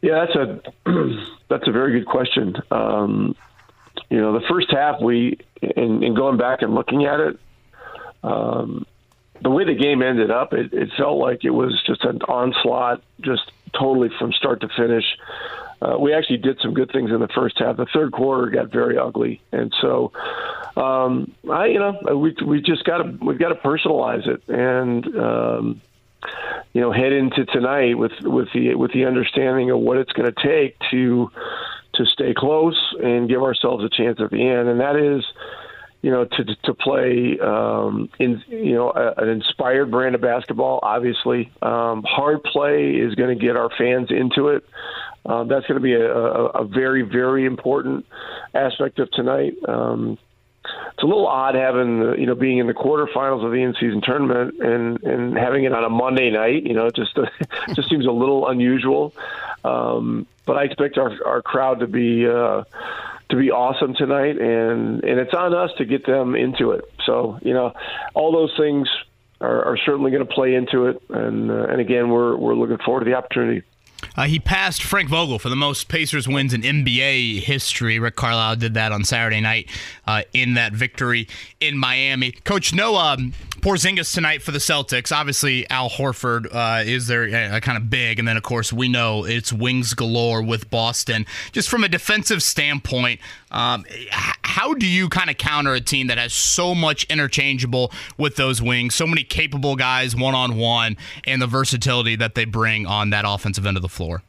[0.01, 0.61] Yeah, that's a
[1.49, 2.55] that's a very good question.
[2.69, 3.35] Um,
[4.09, 7.39] you know, the first half we, in, in going back and looking at it,
[8.23, 8.85] um,
[9.41, 13.01] the way the game ended up, it, it felt like it was just an onslaught,
[13.21, 15.05] just totally from start to finish.
[15.81, 17.77] Uh, we actually did some good things in the first half.
[17.77, 20.11] The third quarter got very ugly, and so
[20.77, 25.17] um, I, you know, we we just got to we've got to personalize it and.
[25.17, 25.81] Um,
[26.73, 30.31] you know, head into tonight with with the with the understanding of what it's going
[30.31, 31.31] to take to
[31.93, 35.23] to stay close and give ourselves a chance at the end, and that is,
[36.05, 40.79] you know, to to play um, in you know a, an inspired brand of basketball.
[40.83, 44.63] Obviously, um, hard play is going to get our fans into it.
[45.25, 48.05] Um, that's going to be a, a, a very very important
[48.53, 49.55] aspect of tonight.
[49.67, 50.19] Um,
[50.93, 54.01] it's a little odd having the, you know being in the quarterfinals of the in-season
[54.01, 56.67] tournament and and having it on a Monday night.
[56.67, 57.17] You know, it just
[57.73, 59.11] just seems a little unusual.
[59.63, 62.63] Um, but I expect our our crowd to be uh,
[63.29, 66.85] to be awesome tonight, and and it's on us to get them into it.
[67.05, 67.73] So you know,
[68.13, 68.87] all those things
[69.41, 72.77] are, are certainly going to play into it, and uh, and again, we're we're looking
[72.85, 73.63] forward to the opportunity.
[74.15, 77.99] Uh, he passed Frank Vogel for the most Pacers wins in NBA history.
[77.99, 79.69] Rick Carlisle did that on Saturday night
[80.07, 81.27] uh, in that victory
[81.59, 82.31] in Miami.
[82.31, 83.33] Coach, no um,
[83.65, 85.11] Porzingis tonight for the Celtics.
[85.15, 88.87] Obviously, Al Horford uh, is there uh, kind of big, and then of course we
[88.87, 91.25] know it's wings galore with Boston.
[91.51, 96.17] Just from a defensive standpoint, um, how do you kind of counter a team that
[96.17, 101.41] has so much interchangeable with those wings, so many capable guys one on one, and
[101.41, 104.21] the versatility that they bring on that offensive end of the floor?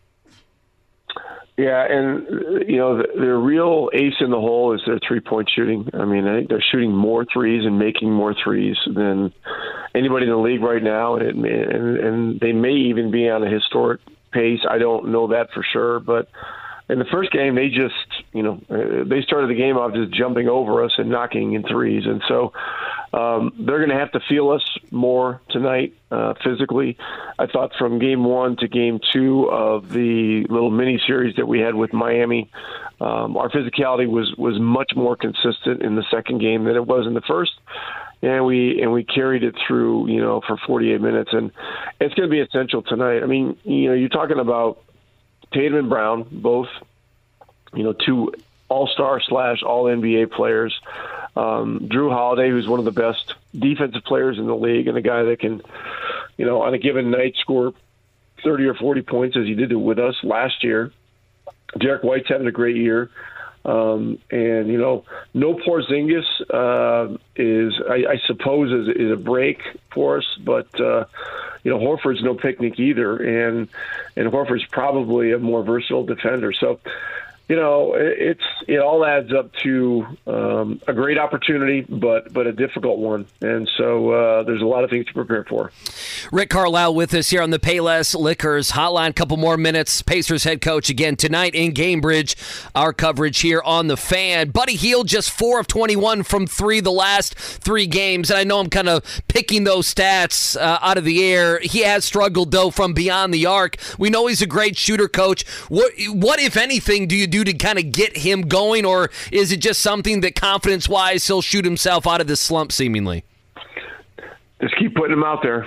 [1.59, 2.27] Yeah, and
[2.69, 5.89] you know the, their real ace in the hole is their three-point shooting.
[5.95, 9.33] I mean, I think they're shooting more threes and making more threes than
[9.95, 13.43] anybody in the league right now, and it, and, and they may even be on
[13.43, 14.03] a historic
[14.33, 14.61] pace.
[14.69, 16.29] I don't know that for sure, but
[16.91, 20.13] in the first game, they just, you know, uh, they started the game off just
[20.13, 22.53] jumping over us and knocking in threes, and so
[23.13, 26.97] um, they're going to have to feel us more tonight uh, physically.
[27.39, 31.61] I thought from game one to game two of the little mini series that we
[31.61, 32.51] had with Miami,
[33.01, 37.07] um, our physicality was was much more consistent in the second game than it was
[37.07, 37.53] in the first.
[38.23, 41.31] And we and we carried it through you know for 48 minutes.
[41.33, 41.53] And
[42.01, 43.23] it's going to be essential tonight.
[43.23, 44.83] I mean you know you're talking about
[45.53, 46.69] Tatum and Brown, both,
[47.77, 48.33] you know, two
[48.69, 50.79] all star slash all NBA players.
[51.37, 55.03] Um, Jrue Holiday, who's one of the best defensive players in the league, and a
[55.03, 55.61] guy that can,
[56.37, 57.75] you know, on a given night score
[58.43, 60.93] 30 or 40 points as he did with us last year.
[61.79, 63.11] Derrick White's having a great year.
[63.65, 69.61] Um, and you know, no Porzingis uh, is, I, I suppose, is, is a break
[69.93, 70.39] for us.
[70.39, 71.07] But uh,
[71.65, 73.67] you know, Horford's no picnic either, and
[74.15, 76.53] and Horford's probably a more versatile defender.
[76.53, 76.79] So
[77.49, 82.53] you know, it's it all adds up to um, a great opportunity, but but a
[82.53, 85.71] difficult one, and so uh, there's a lot of things to prepare for.
[86.33, 89.15] Rick Carlisle with us here on the Payless Liquors Hotline.
[89.15, 90.03] Couple more minutes.
[90.03, 92.35] Pacers head coach again tonight in Gainbridge.
[92.75, 94.51] Our coverage here on the Fan.
[94.51, 98.59] Buddy Hield just four of 21 from three the last three games, and I know
[98.59, 101.61] I'm kind of picking those stats uh, out of the air.
[101.61, 103.77] He has struggled though from beyond the arc.
[104.01, 105.47] We know he's a great shooter, coach.
[105.69, 107.36] What what if anything do you do?
[107.45, 111.27] Do to kind of get him going, or is it just something that confidence wise
[111.27, 113.25] he'll shoot himself out of this slump seemingly?
[114.61, 115.67] Just keep putting him out there.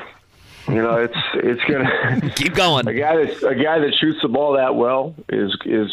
[0.67, 2.87] You know, it's it's gonna keep going.
[2.87, 5.91] A guy that a guy that shoots the ball that well is is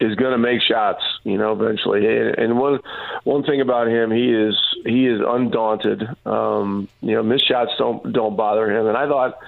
[0.00, 1.02] is going to make shots.
[1.24, 2.06] You know, eventually.
[2.06, 2.80] And, and one
[3.24, 6.02] one thing about him, he is he is undaunted.
[6.26, 8.86] Um, you know, missed shots don't don't bother him.
[8.86, 9.38] And I thought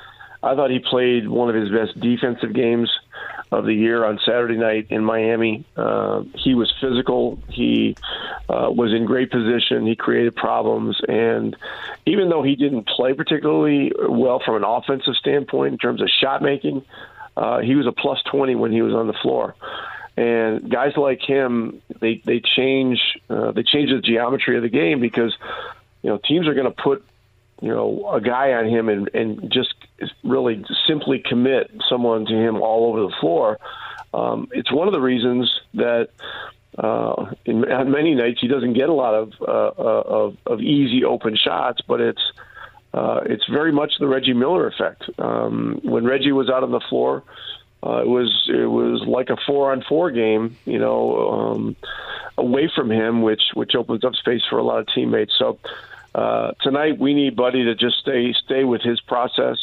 [0.43, 2.91] I thought he played one of his best defensive games
[3.53, 5.65] of the year on Saturday night in Miami.
[5.77, 7.39] Uh, he was physical.
[7.49, 7.97] He
[8.49, 9.87] uh, was in great position.
[9.87, 11.57] He created problems, and
[12.07, 16.43] even though he didn't play particularly well from an offensive standpoint in terms of shot
[16.43, 16.85] making,
[17.37, 19.55] uh, he was a plus twenty when he was on the floor.
[20.17, 25.01] And guys like him, they they change uh, they change the geometry of the game
[25.01, 25.37] because
[26.03, 27.05] you know teams are going to put
[27.61, 29.75] you know a guy on him and and just
[30.23, 33.59] really simply commit someone to him all over the floor.
[34.13, 36.09] Um, it's one of the reasons that
[36.79, 40.61] uh, in, on many nights he doesn't get a lot of uh, uh, of, of
[40.61, 42.23] easy open shots, but it's
[42.93, 45.05] uh, it's very much the Reggie Miller effect.
[45.19, 47.25] Um, when Reggie was out on the floor,
[47.83, 51.77] uh, it was it was like a four on four game, you know, um,
[52.39, 55.35] away from him, which which opens up space for a lot of teammates.
[55.39, 55.59] So
[56.15, 59.59] uh, tonight we need Buddy to just stay stay with his process.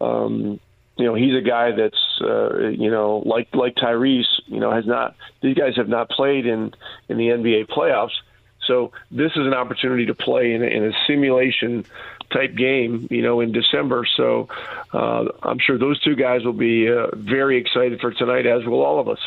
[0.00, 0.60] Um,
[0.96, 4.24] you know, he's a guy that's uh, you know like like Tyrese.
[4.46, 6.74] You know, has not these guys have not played in
[7.08, 8.16] in the NBA playoffs.
[8.66, 11.86] So this is an opportunity to play in a, in a simulation
[12.30, 14.06] type game, you know, in December.
[14.16, 14.48] So
[14.92, 18.82] uh, I'm sure those two guys will be uh, very excited for tonight, as will
[18.82, 19.20] all of us.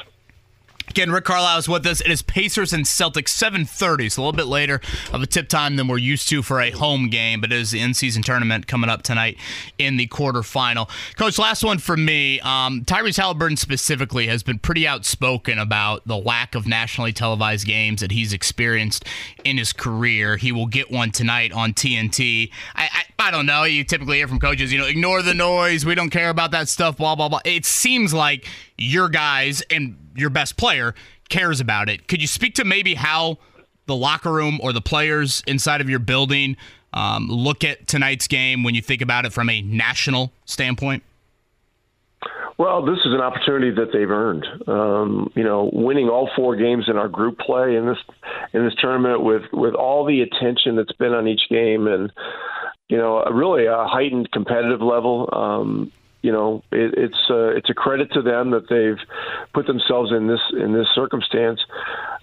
[0.92, 2.02] Again, Rick Carlisle is with us.
[2.02, 4.82] It is Pacers and Celtics, 7:30, so a little bit later
[5.14, 7.72] of a tip time than we're used to for a home game, but it is
[7.72, 9.38] the in-season tournament coming up tonight
[9.78, 10.90] in the quarterfinal.
[11.16, 12.42] Coach, last one for me.
[12.42, 18.02] Um, Tyrese Halliburton specifically has been pretty outspoken about the lack of nationally televised games
[18.02, 19.06] that he's experienced
[19.46, 20.36] in his career.
[20.36, 22.52] He will get one tonight on TNT.
[22.76, 23.64] I, I, I don't know.
[23.64, 25.86] You typically hear from coaches, you know, ignore the noise.
[25.86, 26.98] We don't care about that stuff.
[26.98, 27.40] Blah blah blah.
[27.46, 28.46] It seems like
[28.78, 30.94] your guys and your best player
[31.30, 32.08] cares about it.
[32.08, 33.38] Could you speak to maybe how
[33.86, 36.58] the locker room or the players inside of your building
[36.94, 41.04] um, look at tonight's game when you think about it from a national standpoint?
[42.58, 44.46] Well, this is an opportunity that they've earned.
[44.68, 47.98] Um, you know, winning all four games in our group play in this
[48.54, 52.12] in this tournament with with all the attention that's been on each game and
[52.92, 55.30] you know, really a heightened competitive level.
[55.32, 59.00] Um, you know, it, it's uh, it's a credit to them that they've
[59.54, 61.60] put themselves in this in this circumstance.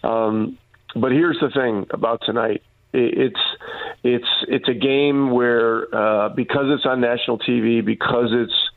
[0.02, 0.58] Um,
[0.94, 3.40] but here's the thing about tonight: it's
[4.02, 8.70] it's it's a game where uh, because it's on national TV, because it's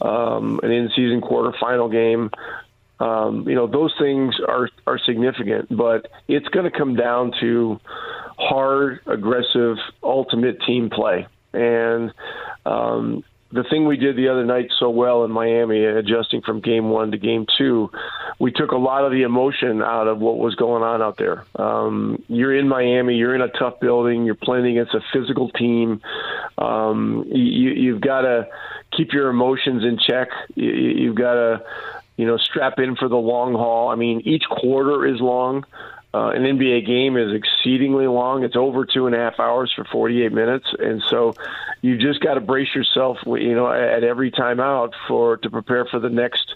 [0.00, 2.30] um, an in-season quarterfinal game.
[3.00, 7.80] Um, you know those things are are significant, but it's going to come down to
[8.38, 12.12] hard, aggressive, ultimate team play, and
[12.66, 16.90] um, the thing we did the other night so well in Miami, adjusting from game
[16.90, 17.90] one to game two,
[18.38, 21.44] we took a lot of the emotion out of what was going on out there.
[21.56, 26.00] Um, you're in Miami, you're in a tough building, you're playing against a physical team.
[26.58, 28.48] Um, you, you've got to
[28.96, 30.28] keep your emotions in check.
[30.54, 31.62] You, you've got to,
[32.16, 33.88] you know, strap in for the long haul.
[33.88, 35.64] I mean, each quarter is long.
[36.14, 38.44] Uh, an NBA game is exceedingly long.
[38.44, 41.34] It's over two and a half hours for 48 minutes, and so
[41.82, 45.98] you just got to brace yourself, you know, at every timeout for to prepare for
[45.98, 46.54] the next,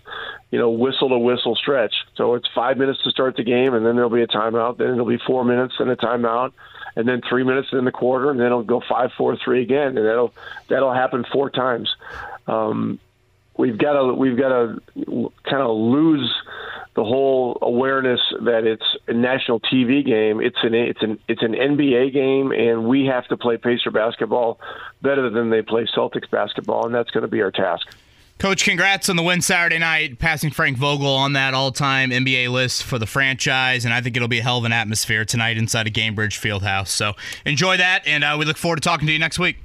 [0.52, 1.92] you know, whistle to whistle stretch.
[2.14, 4.78] So it's five minutes to start the game, and then there'll be a timeout.
[4.78, 6.52] Then it'll be four minutes and a timeout,
[6.94, 9.98] and then three minutes in the quarter, and then it'll go five, four, three again,
[9.98, 10.32] and that'll
[10.68, 11.96] that'll happen four times.
[12.46, 13.00] Um,
[13.58, 14.80] we've got to we've got to
[15.44, 16.32] kind of lose
[16.96, 20.40] the whole awareness that it's a national TV game.
[20.40, 24.58] It's an it's an it's an NBA game, and we have to play Pacer basketball
[25.02, 27.86] better than they play Celtics basketball, and that's going to be our task.
[28.38, 32.84] Coach, congrats on the win Saturday night, passing Frank Vogel on that all-time NBA list
[32.84, 35.88] for the franchise, and I think it'll be a hell of an atmosphere tonight inside
[35.88, 36.86] of Gainbridge Fieldhouse.
[36.86, 39.56] So enjoy that, and uh, we look forward to talking to you next week.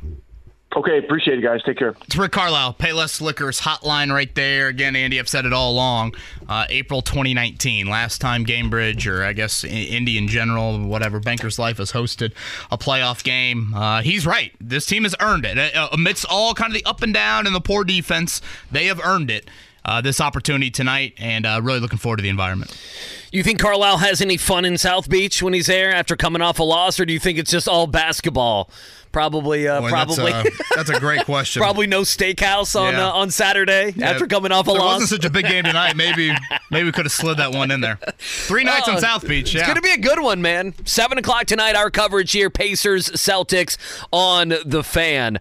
[0.76, 1.62] Okay, appreciate it, guys.
[1.64, 1.96] Take care.
[2.06, 4.70] It's Rick Carlisle, Payless Liquors hotline right there.
[4.70, 6.16] Again, Andy, I've said it all along.
[6.50, 11.78] Uh, April 2019, last time Gainbridge, or I guess Indy in general, whatever, Bankers Life
[11.78, 12.34] has hosted
[12.72, 13.74] a playoff game.
[13.76, 14.52] Uh, he's right.
[14.60, 15.76] This team has earned it.
[15.76, 19.00] Uh, amidst all kind of the up and down and the poor defense, they have
[19.04, 19.48] earned it.
[19.86, 22.74] Uh, this opportunity tonight, and uh, really looking forward to the environment.
[23.34, 26.58] You think Carlisle has any fun in South Beach when he's there after coming off
[26.60, 28.70] a loss, or do you think it's just all basketball?
[29.14, 30.32] Probably, uh, Boy, probably.
[30.32, 31.62] That's a, that's a, great question.
[31.62, 33.08] probably no steakhouse on Yeah.
[33.08, 35.02] uh, on Saturday Yeah, after coming off a there loss.
[35.02, 35.96] wasn't such a big game tonight.
[35.96, 36.34] Maybe
[36.72, 38.00] maybe we could have slid that one in there.
[38.18, 39.54] Three nights Oh, on South Beach.
[39.54, 39.62] Yeah.
[39.62, 40.74] It's going to be a good one, man.
[40.84, 43.78] 7 o'clock tonight, our coverage here Pacers, Celtics
[44.12, 45.40] on The Fan.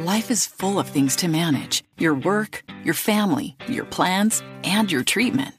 [0.00, 5.02] Life is full of things to manage your work, your family, your plans, and your
[5.02, 5.54] treatment.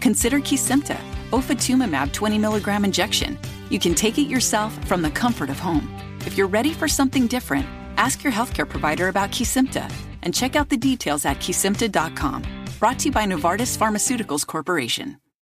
[0.00, 0.98] Consider Kesimpta,
[1.30, 3.38] ofatumumab 20 milligram injection.
[3.70, 5.88] You can take it yourself from the comfort of home.
[6.26, 10.68] If you're ready for something different, ask your healthcare provider about Kesimpta and check out
[10.68, 12.42] the details at kesimpta.com.
[12.78, 15.21] Brought to you by Novartis Pharmaceuticals Corporation.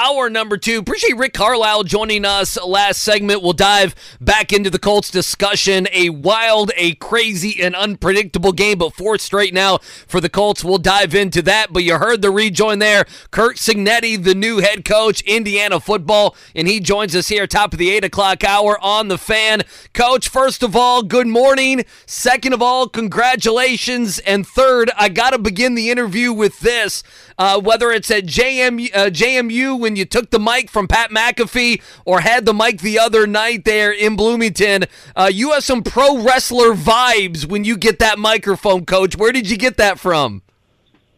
[0.00, 0.78] Hour number two.
[0.78, 3.42] Appreciate Rick Carlisle joining us last segment.
[3.42, 5.88] We'll dive back into the Colts discussion.
[5.92, 10.62] A wild, a crazy, and unpredictable game, but fourth straight now for the Colts.
[10.62, 11.72] We'll dive into that.
[11.72, 13.06] But you heard the rejoin there.
[13.32, 17.80] Curt Cignetti, the new head coach, Indiana football, and he joins us here top of
[17.80, 19.62] the eight o'clock hour on the fan.
[19.94, 21.84] Coach, first of all, good morning.
[22.06, 24.20] Second of all, congratulations.
[24.20, 27.02] And third, I got to begin the interview with this.
[27.38, 31.80] Uh, whether it's at JM, uh, JMU when you took the mic from Pat McAfee
[32.04, 34.84] or had the mic the other night there in Bloomington.
[35.14, 39.16] Uh, you have some pro wrestler vibes when you get that microphone, Coach.
[39.16, 40.42] Where did you get that from?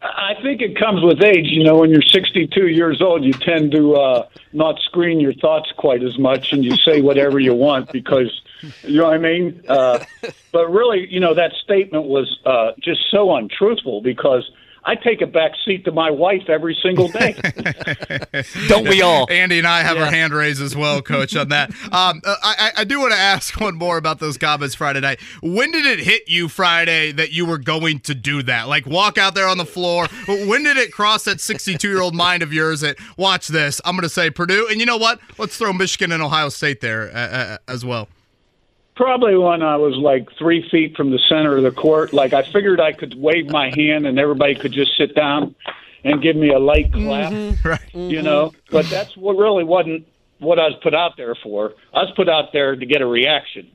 [0.03, 1.47] I think it comes with age.
[1.47, 5.71] You know, when you're 62 years old, you tend to uh, not screen your thoughts
[5.77, 8.41] quite as much, and you say whatever you want because
[8.83, 9.61] you know what I mean.
[9.67, 10.03] Uh,
[10.51, 14.49] but really, you know, that statement was uh, just so untruthful because
[14.83, 17.35] I take a back seat to my wife every single day.
[18.67, 19.27] Don't we all?
[19.29, 20.05] Andy and I have yeah.
[20.05, 21.71] our hand raised as well, Coach, on that.
[21.91, 25.19] Um, uh, I, I do want to ask one more about those comments Friday night.
[25.41, 28.69] When did it hit you Friday that you were going to do that?
[28.69, 30.07] Like walk out there on the floor.
[30.27, 33.81] When did it cross that 62 year old mind of yours that watch this?
[33.83, 35.19] I'm going to say Purdue, and you know what?
[35.37, 38.07] Let's throw Michigan and Ohio State there uh, uh, as well.
[39.01, 42.13] Probably when I was like three feet from the center of the court.
[42.13, 45.55] Like I figured I could wave my hand and everybody could just sit down
[46.03, 47.33] and give me a light clap.
[47.33, 47.67] Mm-hmm.
[47.67, 47.95] Right.
[47.95, 50.05] You know, but that's what really wasn't
[50.37, 51.73] what I was put out there for.
[51.95, 53.71] I was put out there to get a reaction.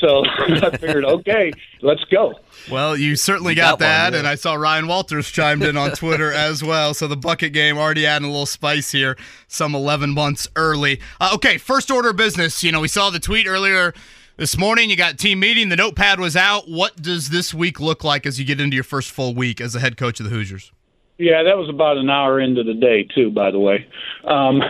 [0.00, 2.34] So I figured, okay, let's go.
[2.68, 4.18] Well, you certainly you got, got, that, one, yeah.
[4.18, 6.92] and I saw Ryan Walters chimed in on Twitter as well.
[6.92, 11.00] So the bucket game already adding a little spice here, some 11 months early.
[11.20, 12.64] Uh, okay, first order of business.
[12.64, 13.94] You know, we saw the tweet earlier
[14.36, 15.70] this morning, you got team meeting.
[15.70, 16.68] The notepad was out.
[16.68, 19.72] What does this week look like as you get into your first full week as
[19.72, 20.72] the head coach of the Hoosiers?
[21.18, 23.86] Yeah, that was about an hour into the day, too, by the way.
[24.24, 24.60] Um,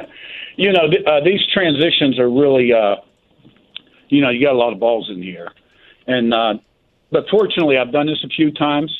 [0.56, 2.96] you know, th- uh, these transitions are really, uh,
[4.08, 5.48] you know, you got a lot of balls in the air.
[6.06, 6.54] And, uh,
[7.10, 8.92] but fortunately, I've done this a few times,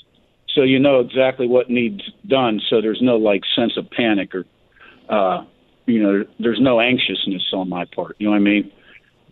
[0.55, 2.61] so you know exactly what needs done.
[2.71, 4.47] So there's no like sense of panic or,
[5.11, 5.45] uh,
[5.85, 8.17] you know, there's no anxiousness on my part.
[8.19, 8.73] You know what I mean?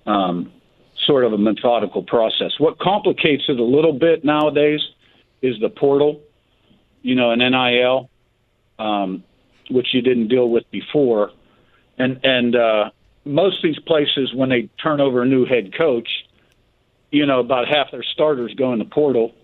[0.04, 0.52] Um,
[1.06, 2.52] sort of a methodical process.
[2.58, 4.80] What complicates it a little bit nowadays
[5.40, 6.20] is the portal,
[7.02, 8.08] you know, an NIL,
[8.78, 9.24] um,
[9.70, 11.30] which you didn't deal with before,
[11.98, 12.90] and and uh,
[13.24, 16.08] most of these places when they turn over a new head coach,
[17.10, 19.34] you know, about half their starters go in the portal,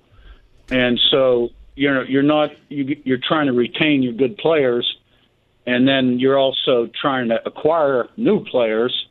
[0.70, 4.96] and so you're you're not you, you're trying to retain your good players,
[5.66, 9.07] and then you're also trying to acquire new players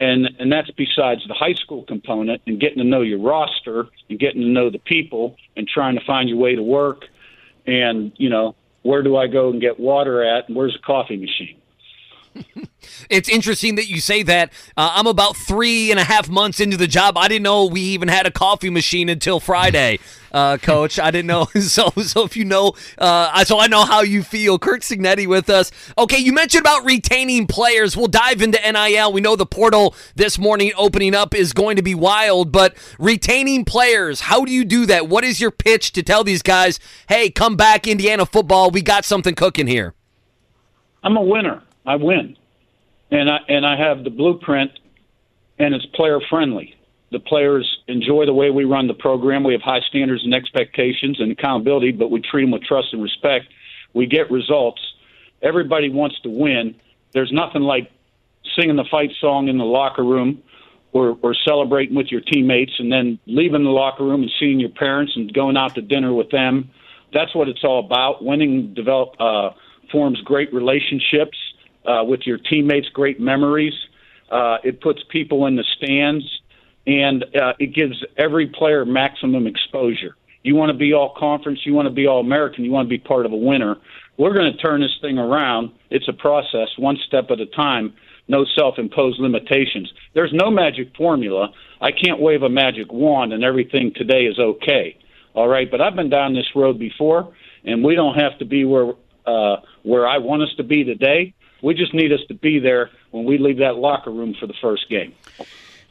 [0.00, 4.18] and and that's besides the high school component and getting to know your roster and
[4.18, 7.04] getting to know the people and trying to find your way to work.
[7.66, 10.48] And you know where do I go and get water at?
[10.48, 11.60] And where's the coffee machine
[13.10, 14.52] it's interesting that you say that.
[14.76, 17.16] Uh, I'm about three and a half months into the job.
[17.16, 19.98] I didn't know we even had a coffee machine until Friday,
[20.32, 20.98] uh, Coach.
[20.98, 21.46] I didn't know.
[21.68, 24.58] So, so if you know, uh, so I know how you feel.
[24.58, 25.70] Curt Cignetti with us.
[25.98, 27.96] Okay, you mentioned about retaining players.
[27.96, 29.12] We'll dive into NIL.
[29.12, 33.64] We know the portal this morning opening up is going to be wild, but retaining
[33.64, 34.22] players.
[34.22, 35.08] How do you do that?
[35.08, 38.70] What is your pitch to tell these guys, hey, come back, Indiana football.
[38.70, 39.94] We got something cooking here.
[41.02, 41.62] I'm a winner.
[41.88, 42.36] I win,
[43.10, 44.72] and I and I have the blueprint,
[45.58, 46.74] and it's player friendly.
[47.10, 49.42] The players enjoy the way we run the program.
[49.42, 53.02] We have high standards and expectations and accountability, but we treat them with trust and
[53.02, 53.46] respect.
[53.94, 54.82] We get results.
[55.40, 56.74] Everybody wants to win.
[57.14, 57.90] There's nothing like
[58.54, 60.42] singing the fight song in the locker room
[60.92, 64.68] or, or celebrating with your teammates and then leaving the locker room and seeing your
[64.68, 66.68] parents and going out to dinner with them.
[67.14, 68.22] That's what it's all about.
[68.22, 69.50] Winning develop uh,
[69.90, 71.38] forms great relationships
[71.84, 73.74] uh, with your teammates, great memories.
[74.30, 76.24] Uh, it puts people in the stands,
[76.86, 80.16] and uh, it gives every player maximum exposure.
[80.42, 82.90] You want to be all conference, you want to be all American, you want to
[82.90, 83.76] be part of a winner.
[84.16, 85.70] We're going to turn this thing around.
[85.90, 87.94] It's a process, one step at a time.
[88.30, 89.90] No self-imposed limitations.
[90.12, 91.50] There's no magic formula.
[91.80, 94.98] I can't wave a magic wand and everything today is okay.
[95.34, 97.32] All right, but I've been down this road before,
[97.64, 98.92] and we don't have to be where
[99.26, 101.34] uh, where I want us to be today.
[101.62, 104.54] We just need us to be there when we leave that locker room for the
[104.60, 105.14] first game.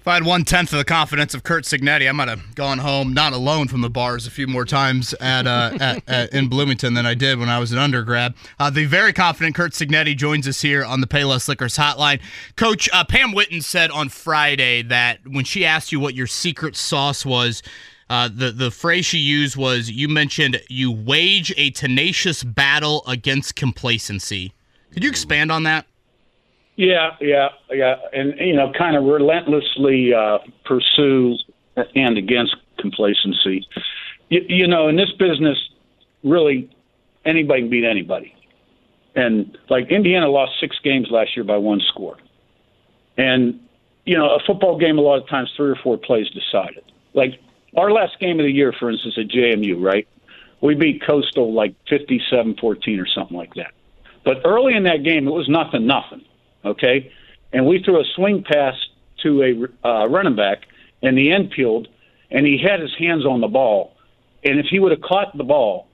[0.08, 2.78] If I had one tenth of the confidence of Curt Cignetti, I might have gone
[2.78, 6.48] home not alone from the bars a few more times at, uh, at, at, in
[6.48, 8.34] Bloomington than I did when I was an undergrad.
[8.58, 12.22] Uh, the very confident Curt Cignetti joins us here on the Payless Liquors Hotline.
[12.56, 16.78] Coach uh, Pam Whitten said on Friday that when she asked you what your secret
[16.78, 17.62] sauce was,
[18.10, 23.58] uh, the the phrase she used was you mentioned you wage a tenacious battle against
[23.58, 24.54] complacency.
[24.98, 25.86] Could you expand on that?
[26.76, 31.36] Yeah, yeah, yeah, and you know, kind of relentlessly uh, pursue
[31.94, 33.68] and against complacency.
[34.30, 35.60] You, you know, in this business,
[36.24, 36.76] really,
[37.26, 38.34] anybody can beat anybody.
[39.14, 42.18] And like Indiana lost six games last year by one score,
[43.20, 43.60] and
[44.06, 46.84] you know, a football game a lot of times three or four plays decided.
[47.14, 47.40] Like
[47.76, 50.08] our last game of the year, for instance, at JMU, right?
[50.62, 53.74] We beat Coastal like 57-14 or something like that.
[54.28, 56.26] But early in that game, it was nothing, nothing.
[56.66, 57.14] Okay,
[57.54, 58.76] and we threw a swing pass
[59.24, 60.64] to a uh, running back,
[61.02, 61.88] and the end peeled,
[62.30, 63.96] and he had his hands on the ball.
[64.44, 65.88] And if he would have caught the ball,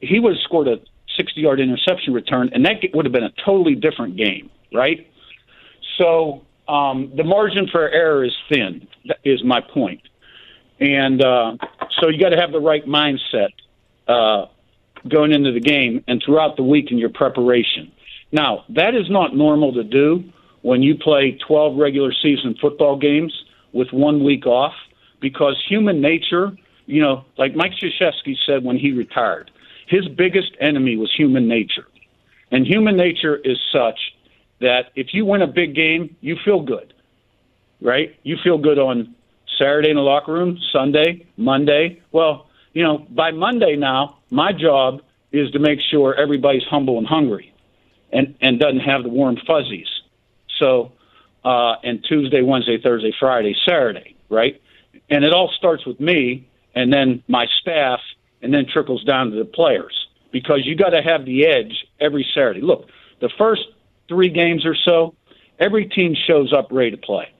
[0.00, 0.78] he would have scored a
[1.20, 5.06] 60-yard interception return, and that would have been a totally different game, right?
[5.98, 8.88] So um, the margin for error is thin.
[9.08, 10.00] That is my point.
[10.80, 11.58] And uh,
[12.00, 13.50] so you got to have the right mindset
[14.06, 14.46] uh,
[15.08, 17.92] going into the game and throughout the week in your preparation.
[18.32, 20.24] Now, that is not normal to do
[20.62, 23.32] when you play 12 regular season football games
[23.72, 24.74] with one week off
[25.20, 26.52] because human nature,
[26.86, 29.50] you know, like Mike Krzyzewski said when he retired,
[29.86, 31.86] his biggest enemy was human nature.
[32.50, 33.98] And human nature is such
[34.60, 36.92] that if you win a big game, you feel good,
[37.80, 38.14] right?
[38.22, 39.14] You feel good on
[39.58, 42.00] Saturday in the locker room, Sunday, Monday.
[42.12, 45.02] Well, you know, by Monday now, my job
[45.32, 47.52] is to make sure everybody's humble and hungry
[48.12, 49.88] and, and doesn't have the warm fuzzies.
[50.58, 50.92] So,
[51.44, 54.60] uh, and Tuesday, Wednesday, Thursday, Friday, Saturday, right?
[55.10, 58.00] And it all starts with me and then my staff
[58.42, 62.26] and then trickles down to the players because you got to have the edge every
[62.34, 62.60] Saturday.
[62.60, 62.88] Look,
[63.20, 63.62] the first
[64.08, 65.14] three games or so,
[65.58, 67.32] every team shows up ready to play.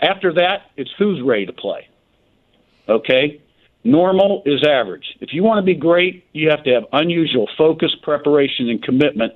[0.00, 1.88] After that, it's who's ready to play.
[2.88, 3.40] Okay?
[3.84, 5.04] Normal is average.
[5.20, 9.34] If you want to be great, you have to have unusual focus, preparation, and commitment.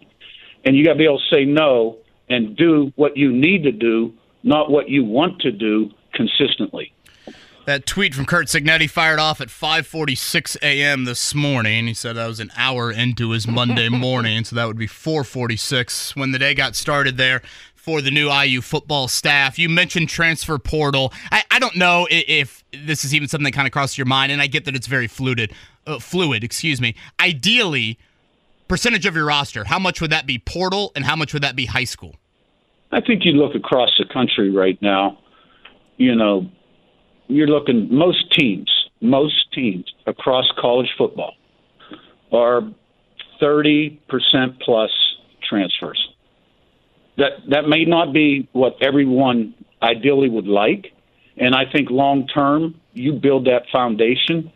[0.64, 1.99] And you got to be able to say no
[2.30, 6.92] and do what you need to do, not what you want to do consistently.
[7.66, 11.05] That tweet from Curt Cignetti fired off at 5:46 a.m.
[11.05, 11.86] this morning.
[11.86, 16.16] He said that was an hour into his Monday morning, so that would be 4:46
[16.16, 17.42] when the day got started there
[17.89, 19.59] for the new IU football staff.
[19.59, 21.11] You mentioned transfer portal.
[21.32, 24.05] I, I don't know if, if this is even something that kind of crosses your
[24.05, 25.55] mind, and I get that it's very fluid.
[25.86, 26.95] Uh, fluid, excuse me.
[27.18, 27.99] Ideally,
[28.68, 31.57] percentage of your roster, how much would that be portal, and how much would that
[31.57, 32.16] be high school?
[32.93, 35.16] I think you look across the country right now.
[35.97, 36.47] You know,
[37.28, 38.70] you're looking most teams,
[39.01, 41.32] most teams across college football
[42.32, 42.70] are
[43.41, 43.99] 30%
[44.61, 44.91] plus
[45.49, 46.07] transfers.
[47.19, 50.93] That that may not be what everyone ideally would like,
[51.37, 54.53] and I think long term you build that foundation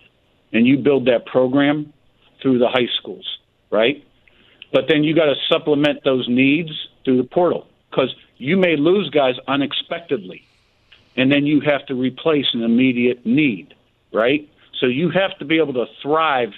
[0.52, 1.92] and you build that program
[2.40, 3.26] through the high schools,
[3.70, 4.04] right?
[4.72, 6.70] But then you got to supplement those needs
[7.04, 10.42] through the portal because you may lose guys unexpectedly
[11.16, 13.74] and then you have to replace an immediate need,
[14.12, 14.48] right?
[14.80, 16.52] So you have to be able to thrive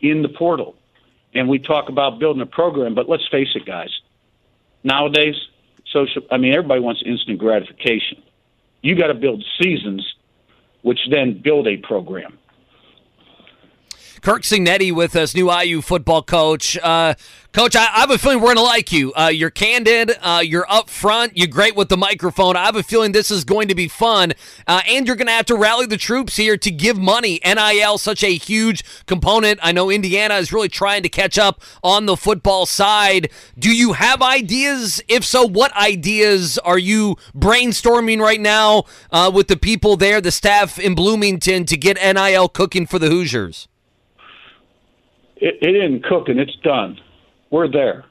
[0.00, 0.76] in the portal.
[1.34, 3.90] And we talk about building a program, but let's face it, guys.
[4.84, 5.36] Nowadays,
[5.92, 8.22] social I mean everybody wants instant gratification.
[8.82, 10.14] You got to build seasons
[10.82, 12.38] which then build a program.
[14.22, 16.76] Curt Cignetti with us, new IU football coach.
[16.76, 17.14] Uh,
[17.52, 19.14] coach, I, I, have a feeling we're going to like you.
[19.14, 22.54] Uh, you're candid, uh, you're upfront, you're great with the microphone.
[22.54, 24.34] I have a feeling this is going to be fun,
[24.66, 27.40] uh, and you're going to have to rally the troops here to give money.
[27.46, 29.58] NIL, such a huge component.
[29.62, 33.30] I know Indiana is really trying to catch up on the football side.
[33.58, 35.02] Do you have ideas?
[35.08, 40.30] If so, what ideas are you brainstorming right now uh, with the people there, the
[40.30, 43.69] staff in Bloomington, to get NIL cooking for the Hoosiers?
[45.40, 46.98] It, it isn't cooking; it's done.
[47.50, 48.04] We're there,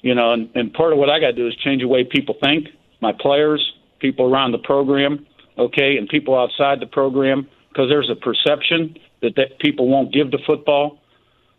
[0.00, 0.32] you know.
[0.32, 2.68] And, and part of what I got to do is change the way people think.
[3.00, 5.26] My players, people around the program,
[5.58, 10.30] okay, and people outside the program, because there's a perception that that people won't give
[10.30, 10.98] to football.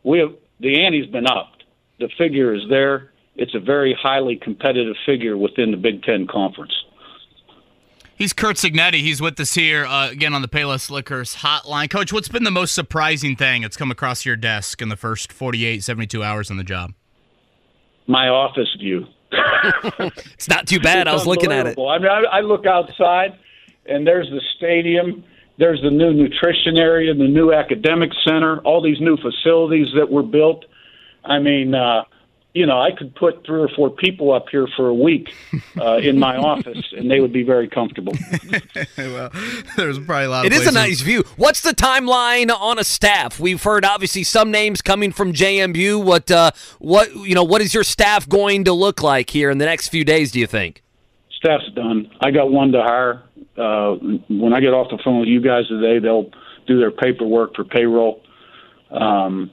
[0.03, 1.63] We have the ante's been upped.
[1.99, 3.11] The figure is there.
[3.35, 6.73] It's a very highly competitive figure within the Big Ten Conference.
[8.17, 8.95] He's Curt Cignetti.
[9.01, 11.87] He's with us here uh, again on the Payless Liquors hotline.
[11.87, 15.31] Coach, what's been the most surprising thing that's come across your desk in the first
[15.31, 16.93] 48, 72 hours on the job?
[18.07, 19.05] My office view.
[19.31, 21.05] it's not too bad.
[21.05, 21.77] It's I was looking at it.
[21.77, 23.37] I mean, I, I look outside,
[23.85, 25.23] and there's the stadium.
[25.59, 30.23] There's the new nutrition area, the new academic center, all these new facilities that were
[30.23, 30.65] built.
[31.23, 32.05] I mean, uh,
[32.57, 35.29] you know, I could put three or four people up here for a week
[35.79, 38.13] uh, in my office, and they would be very comfortable.
[38.97, 39.29] well,
[39.75, 40.45] there's probably a lot.
[40.47, 41.23] It is a nice view.
[41.35, 43.39] What's the timeline on a staff?
[43.39, 46.03] We've heard obviously some names coming from JMU.
[46.03, 46.49] What, uh,
[46.79, 49.89] what, you know, what is your staff going to look like here in the next
[49.89, 50.31] few days?
[50.31, 50.83] Do you think?
[51.37, 52.09] Staff's done.
[52.21, 53.23] I got one to hire.
[53.55, 53.97] Uh,
[54.29, 56.31] when I get off the phone with you guys today, they'll
[56.65, 58.23] do their paperwork for payroll.
[58.89, 59.51] Um,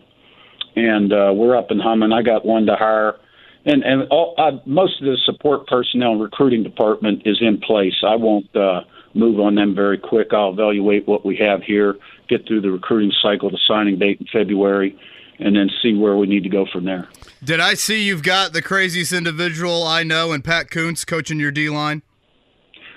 [0.77, 2.13] and uh, we're up and humming.
[2.13, 3.17] I got one to hire,
[3.65, 7.95] and and all, uh, most of the support personnel and recruiting department is in place.
[8.07, 8.83] I won't uh,
[9.15, 10.29] move on them very quick.
[10.33, 11.97] I'll evaluate what we have here
[12.29, 14.99] get through the recruiting cycle, the signing date in February,
[15.39, 17.09] and then see where we need to go from there.
[17.43, 21.51] Did I see you've got the craziest individual I know and Pat Kuntz coaching your
[21.51, 22.03] D line?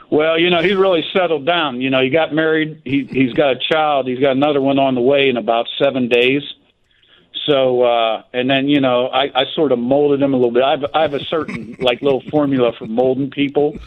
[0.09, 1.81] Well, you know, he's really settled down.
[1.81, 2.81] You know, he got married.
[2.85, 4.07] He he's got a child.
[4.07, 6.41] He's got another one on the way in about seven days.
[7.47, 10.63] So, uh, and then you know, I, I sort of molded him a little bit.
[10.63, 13.77] I have, I have a certain like little formula for molding people.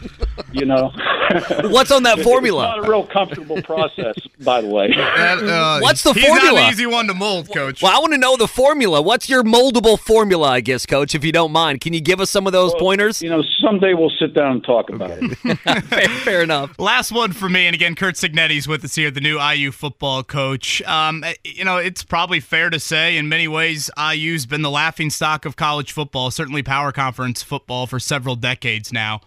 [0.53, 0.91] You know,
[1.65, 2.65] what's on that formula?
[2.65, 4.95] It's not a real comfortable process, by the way.
[5.21, 6.53] Uh, What's the he's formula?
[6.53, 7.83] not an easy one to mold, coach.
[7.83, 9.03] Well, I want to know the formula.
[9.03, 11.81] What's your moldable formula, I guess, coach, if you don't mind?
[11.81, 13.23] Can you give us some of those pointers?
[13.23, 15.37] You know, someday we'll sit down and talk about it.
[15.85, 16.79] fair, fair enough.
[16.79, 20.23] Last one for me, and again, Curt Cignetti's with us here, the new IU football
[20.23, 20.83] coach.
[20.83, 25.11] Um, you know, it's probably fair to say, in many ways, IU's been the laughing
[25.11, 29.21] stock of college football, certainly power conference football, for several decades now.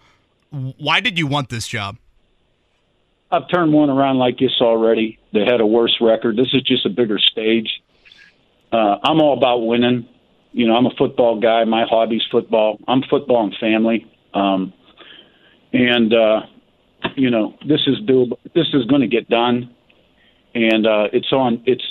[0.50, 1.96] Why did you want this job?
[3.30, 5.18] I've turned one around like this already.
[5.32, 6.36] They had a worse record.
[6.36, 7.68] This is just a bigger stage.
[8.72, 10.08] Uh, I'm all about winning.
[10.52, 11.64] You know, I'm a football guy.
[11.64, 12.78] My hobby's football.
[12.86, 14.06] I'm football and family.
[14.34, 14.72] Um,
[15.72, 16.40] and uh,
[17.16, 18.38] you know, this is doable.
[18.54, 19.74] This is going to get done,
[20.54, 21.62] and uh, it's on.
[21.66, 21.84] It's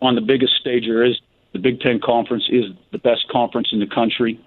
[0.00, 1.20] on the biggest stage there is.
[1.54, 4.38] The Big Ten Conference is the best conference in the country.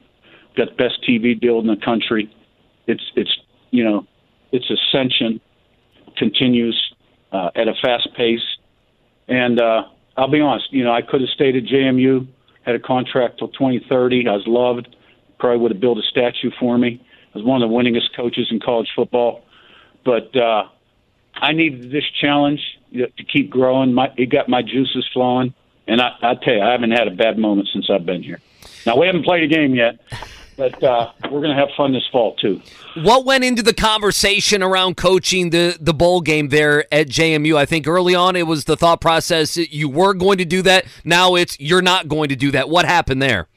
[0.56, 2.32] Got the best TV deal in the country.
[2.86, 3.36] It's it's
[3.72, 4.06] you know,
[4.52, 5.42] its ascension
[6.18, 6.78] continues
[7.32, 8.42] uh, at a fast pace.
[9.28, 9.84] And uh,
[10.16, 12.28] I'll be honest, you know, I could have stayed at JMU,
[12.64, 14.28] had a contract till 2030.
[14.28, 14.96] I was loved.
[15.40, 17.06] Probably would have built a statue for me.
[17.34, 19.44] I was one of the winningest coaches in college football.
[20.04, 20.64] But uh,
[21.36, 22.62] I needed this challenge
[22.94, 23.94] to keep growing.
[23.94, 25.54] My, it got my juices flowing.
[25.88, 28.40] And I, I tell you, I haven't had a bad moment since I've been here.
[28.86, 30.00] Now, we haven't played a game yet,
[30.58, 32.62] but uh, we're going to have fun this fall, too.
[32.96, 37.56] What went into the conversation around coaching the the bowl game there at JMU?
[37.56, 40.64] I think early on it was the thought process that you were going to do
[40.64, 40.86] that.
[41.04, 42.70] Now it's you're not going to do that.
[42.70, 43.48] What happened there?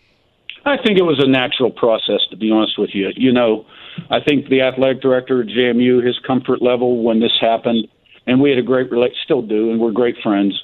[0.67, 3.09] I think it was a natural process, to be honest with you.
[3.17, 3.65] You know,
[4.11, 7.89] I think the athletic director at JMU, his comfort level when this happened,
[8.27, 10.61] and we had a great relate, still do, and we're great friends,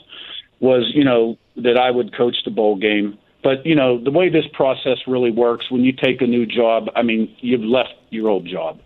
[0.60, 3.18] was you know that I would coach the bowl game.
[3.42, 6.88] But you know the way this process really works, when you take a new job,
[6.96, 8.80] I mean you've left your old job,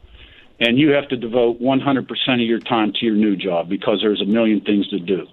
[0.59, 4.21] and you have to devote 100% of your time to your new job because there's
[4.21, 5.27] a million things to do.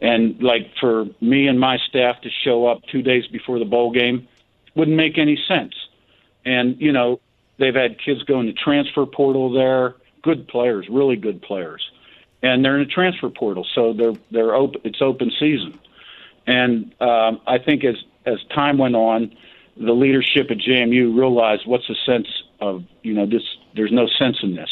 [0.00, 3.90] And like for me and my staff to show up two days before the bowl
[3.90, 4.28] game
[4.74, 5.74] wouldn't make any sense.
[6.44, 7.20] And you know
[7.58, 11.82] they've had kids go in the transfer portal there, good players, really good players,
[12.42, 14.80] and they're in the transfer portal, so they're they're open.
[14.84, 15.78] It's open season.
[16.48, 19.36] And um, I think as as time went on,
[19.76, 22.26] the leadership at JMU realized what's the sense
[22.58, 23.42] of you know this.
[23.76, 24.70] There's no sense in this.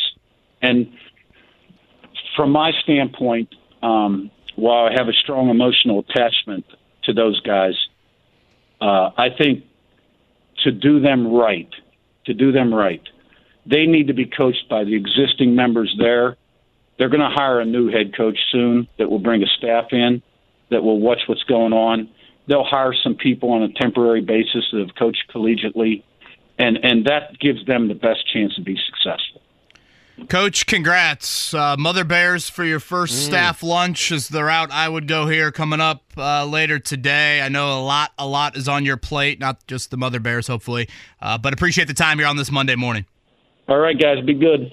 [0.62, 0.90] And
[2.34, 6.64] from my standpoint, um, while I have a strong emotional attachment
[7.04, 7.74] to those guys,
[8.80, 9.64] uh, I think
[10.64, 11.68] to do them right,
[12.24, 13.02] to do them right,
[13.66, 16.38] they need to be coached by the existing members there.
[16.98, 20.22] They're going to hire a new head coach soon that will bring a staff in
[20.70, 22.08] that will watch what's going on.
[22.48, 26.02] They'll hire some people on a temporary basis that have coached collegiately,
[26.58, 29.42] and and that gives them the best chance to be successful.
[30.28, 31.52] Coach, congrats.
[31.52, 35.52] Uh, Mother Bears for your first staff lunch is the route I would go here
[35.52, 37.42] coming up uh, later today.
[37.42, 40.46] I know a lot, a lot is on your plate, not just the Mother Bears,
[40.46, 40.88] hopefully,
[41.20, 43.04] uh, but appreciate the time here on this Monday morning.
[43.68, 44.72] All right, guys, be good.